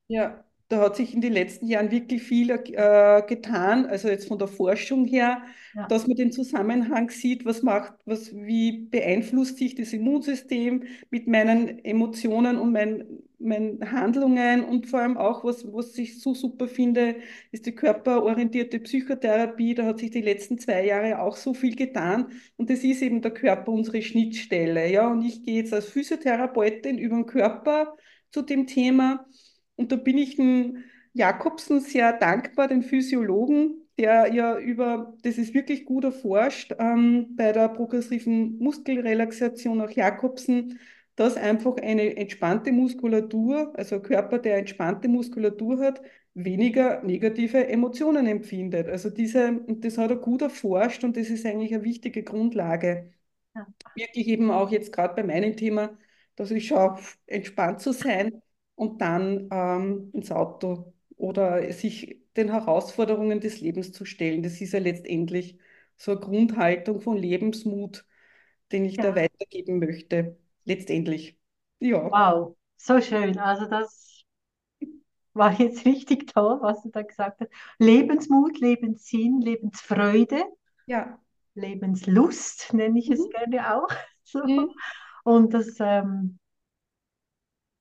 Ja, 0.08 0.44
da 0.70 0.80
hat 0.80 0.96
sich 0.96 1.14
in 1.14 1.20
den 1.20 1.32
letzten 1.34 1.66
Jahren 1.66 1.90
wirklich 1.90 2.22
viel 2.22 2.50
äh, 2.50 3.22
getan, 3.26 3.86
also 3.86 4.08
jetzt 4.08 4.28
von 4.28 4.38
der 4.38 4.48
Forschung 4.48 5.06
her, 5.06 5.42
Ja, 5.72 5.88
dass 5.88 6.06
man 6.06 6.16
den 6.16 6.32
Zusammenhang 6.32 7.10
sieht, 7.10 7.44
was 7.44 7.62
macht, 7.62 7.94
was, 8.06 8.34
wie 8.34 8.86
beeinflusst 8.90 9.58
sich 9.58 9.74
das 9.74 9.92
Immunsystem 9.92 10.84
mit 11.10 11.26
meinen 11.28 11.84
Emotionen 11.84 12.58
und 12.58 12.72
mein, 12.72 13.04
meinen 13.40 13.90
Handlungen 13.92 14.64
und 14.64 14.86
vor 14.86 15.00
allem 15.00 15.16
auch, 15.16 15.44
was, 15.44 15.64
was 15.72 15.98
ich 15.98 16.20
so 16.20 16.34
super 16.34 16.68
finde, 16.68 17.16
ist 17.50 17.66
die 17.66 17.74
körperorientierte 17.74 18.80
Psychotherapie. 18.80 19.74
Da 19.74 19.86
hat 19.86 19.98
sich 20.00 20.10
die 20.12 20.22
letzten 20.22 20.58
zwei 20.58 20.86
Jahre 20.86 21.20
auch 21.20 21.36
so 21.36 21.54
viel 21.54 21.76
getan 21.76 22.32
und 22.56 22.70
das 22.70 22.84
ist 22.84 23.02
eben 23.02 23.22
der 23.22 23.32
Körper 23.32 23.72
unsere 23.72 24.02
Schnittstelle. 24.02 24.90
Ja, 24.90 25.08
und 25.10 25.22
ich 25.24 25.42
gehe 25.44 25.56
jetzt 25.56 25.74
als 25.74 25.86
Physiotherapeutin 25.86 26.98
über 26.98 27.16
den 27.16 27.26
Körper 27.26 27.96
zu 28.32 28.42
dem 28.42 28.66
Thema. 28.66 29.26
Und 29.80 29.92
da 29.92 29.96
bin 29.96 30.18
ich 30.18 30.36
dem 30.36 30.84
Jakobsen 31.14 31.80
sehr 31.80 32.12
dankbar, 32.12 32.68
den 32.68 32.82
Physiologen, 32.82 33.88
der 33.98 34.32
ja 34.32 34.58
über, 34.58 35.16
das 35.22 35.38
ist 35.38 35.54
wirklich 35.54 35.84
gut 35.86 36.04
erforscht, 36.04 36.74
ähm, 36.78 37.34
bei 37.36 37.52
der 37.52 37.68
progressiven 37.70 38.58
Muskelrelaxation 38.58 39.80
auch 39.80 39.90
Jakobsen, 39.90 40.78
dass 41.16 41.36
einfach 41.36 41.76
eine 41.78 42.16
entspannte 42.16 42.72
Muskulatur, 42.72 43.72
also 43.76 43.96
ein 43.96 44.02
Körper, 44.02 44.38
der 44.38 44.58
entspannte 44.58 45.08
Muskulatur 45.08 45.80
hat, 45.80 46.00
weniger 46.34 47.02
negative 47.02 47.66
Emotionen 47.68 48.26
empfindet. 48.26 48.88
Also 48.88 49.10
diese, 49.10 49.60
das 49.68 49.98
hat 49.98 50.10
er 50.10 50.16
gut 50.16 50.42
erforscht 50.42 51.04
und 51.04 51.16
das 51.16 51.28
ist 51.30 51.44
eigentlich 51.46 51.74
eine 51.74 51.84
wichtige 51.84 52.22
Grundlage. 52.22 53.12
ja, 53.54 53.66
Wirklich 53.94 54.28
eben 54.28 54.50
auch 54.50 54.70
jetzt 54.70 54.92
gerade 54.92 55.14
bei 55.14 55.22
meinem 55.24 55.56
Thema, 55.56 55.98
dass 56.36 56.50
ich 56.50 56.68
schaue, 56.68 56.98
entspannt 57.26 57.80
zu 57.80 57.92
sein 57.92 58.42
und 58.80 59.00
dann 59.02 59.48
ähm, 59.52 60.10
ins 60.14 60.30
Auto 60.32 60.94
oder 61.16 61.70
sich 61.72 62.18
den 62.36 62.50
Herausforderungen 62.50 63.40
des 63.40 63.60
Lebens 63.60 63.92
zu 63.92 64.04
stellen. 64.06 64.42
Das 64.42 64.60
ist 64.60 64.72
ja 64.72 64.78
letztendlich 64.80 65.58
so 65.98 66.12
eine 66.12 66.20
Grundhaltung 66.20 67.00
von 67.02 67.16
Lebensmut, 67.18 68.06
den 68.72 68.84
ich 68.86 69.00
da 69.00 69.14
ja. 69.14 69.16
weitergeben 69.16 69.78
möchte. 69.80 70.38
Letztendlich. 70.64 71.38
Ja, 71.80 72.12
Wow, 72.12 72.56
so 72.76 73.00
schön. 73.00 73.38
Also 73.38 73.66
das 73.66 74.24
war 75.34 75.52
jetzt 75.60 75.84
richtig 75.86 76.32
toll, 76.32 76.58
was 76.60 76.82
du 76.82 76.90
da 76.90 77.02
gesagt 77.02 77.40
hast. 77.40 77.50
Lebensmut, 77.78 78.58
Lebenssinn, 78.60 79.40
Lebensfreude, 79.40 80.44
ja. 80.86 81.20
Lebenslust 81.54 82.72
nenne 82.74 82.98
ich 82.98 83.10
es 83.10 83.20
Mhm. 83.20 83.30
gerne 83.30 83.76
auch. 83.76 83.88
So. 84.24 84.40
Mhm. 84.42 84.74
Und 85.24 85.54
das 85.54 85.76
ähm, 85.80 86.39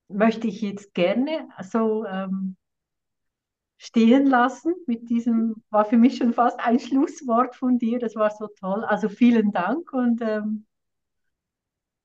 möchte 0.10 0.48
ich 0.48 0.62
jetzt 0.62 0.94
gerne 0.94 1.48
so 1.62 2.06
ähm, 2.06 2.58
stehen 3.78 4.26
lassen. 4.26 4.74
Mit 4.88 5.10
diesem 5.10 5.64
war 5.70 5.86
für 5.86 5.98
mich 5.98 6.18
schon 6.18 6.34
fast 6.34 6.60
ein 6.60 6.80
Schlusswort 6.80 7.56
von 7.56 7.78
dir. 7.80 8.00
Das 8.00 8.16
war 8.16 8.30
so 8.32 8.48
toll. 8.60 8.84
Also 8.84 9.08
vielen 9.08 9.52
Dank 9.52 9.94
und 9.94 10.22
ähm, 10.22 10.66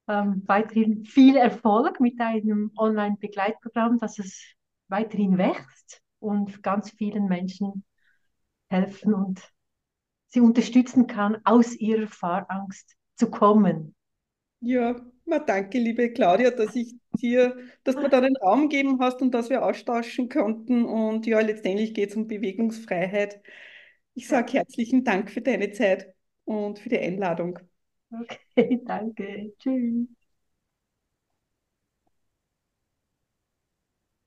ähm, 0.07 0.43
weiterhin 0.47 1.05
viel 1.05 1.37
Erfolg 1.37 1.99
mit 2.01 2.21
deinem 2.21 2.71
Online-Begleitprogramm, 2.77 3.99
dass 3.99 4.19
es 4.19 4.55
weiterhin 4.89 5.39
wächst 5.39 6.03
und 6.19 6.63
ganz 6.63 6.91
vielen 6.91 7.27
Menschen 7.27 7.85
helfen 8.69 9.15
und 9.15 9.51
sie 10.29 10.41
unterstützen 10.41 11.07
kann, 11.07 11.39
aus 11.45 11.75
ihrer 11.77 12.07
Fahrangst 12.07 12.97
zu 13.17 13.31
kommen. 13.31 13.95
Ja, 14.61 14.97
na, 15.27 15.39
danke, 15.39 15.79
liebe 15.79 16.13
Claudia, 16.13 16.51
dass 16.51 16.75
ich 16.75 16.95
dir, 17.21 17.57
dass 17.85 17.97
du 17.97 18.09
da 18.09 18.21
den 18.21 18.37
Raum 18.37 18.69
gegeben 18.69 19.01
hast 19.01 19.23
und 19.23 19.33
dass 19.33 19.51
wir 19.51 19.65
austauschen 19.65 20.29
konnten. 20.29 20.85
Und 20.85 21.27
ja, 21.27 21.41
letztendlich 21.41 21.95
geht 21.95 22.11
es 22.11 22.17
um 22.17 22.27
Bewegungsfreiheit. 22.27 23.41
Ich 24.15 24.29
sage 24.29 24.53
herzlichen 24.53 25.05
Dank 25.05 25.31
für 25.31 25.41
deine 25.41 25.73
Zeit 25.73 26.15
und 26.45 26.79
für 26.79 26.89
die 26.89 26.99
Einladung. 26.99 27.59
okay, 28.13 28.81
danke. 28.87 29.53
Tschüss. 29.59 30.24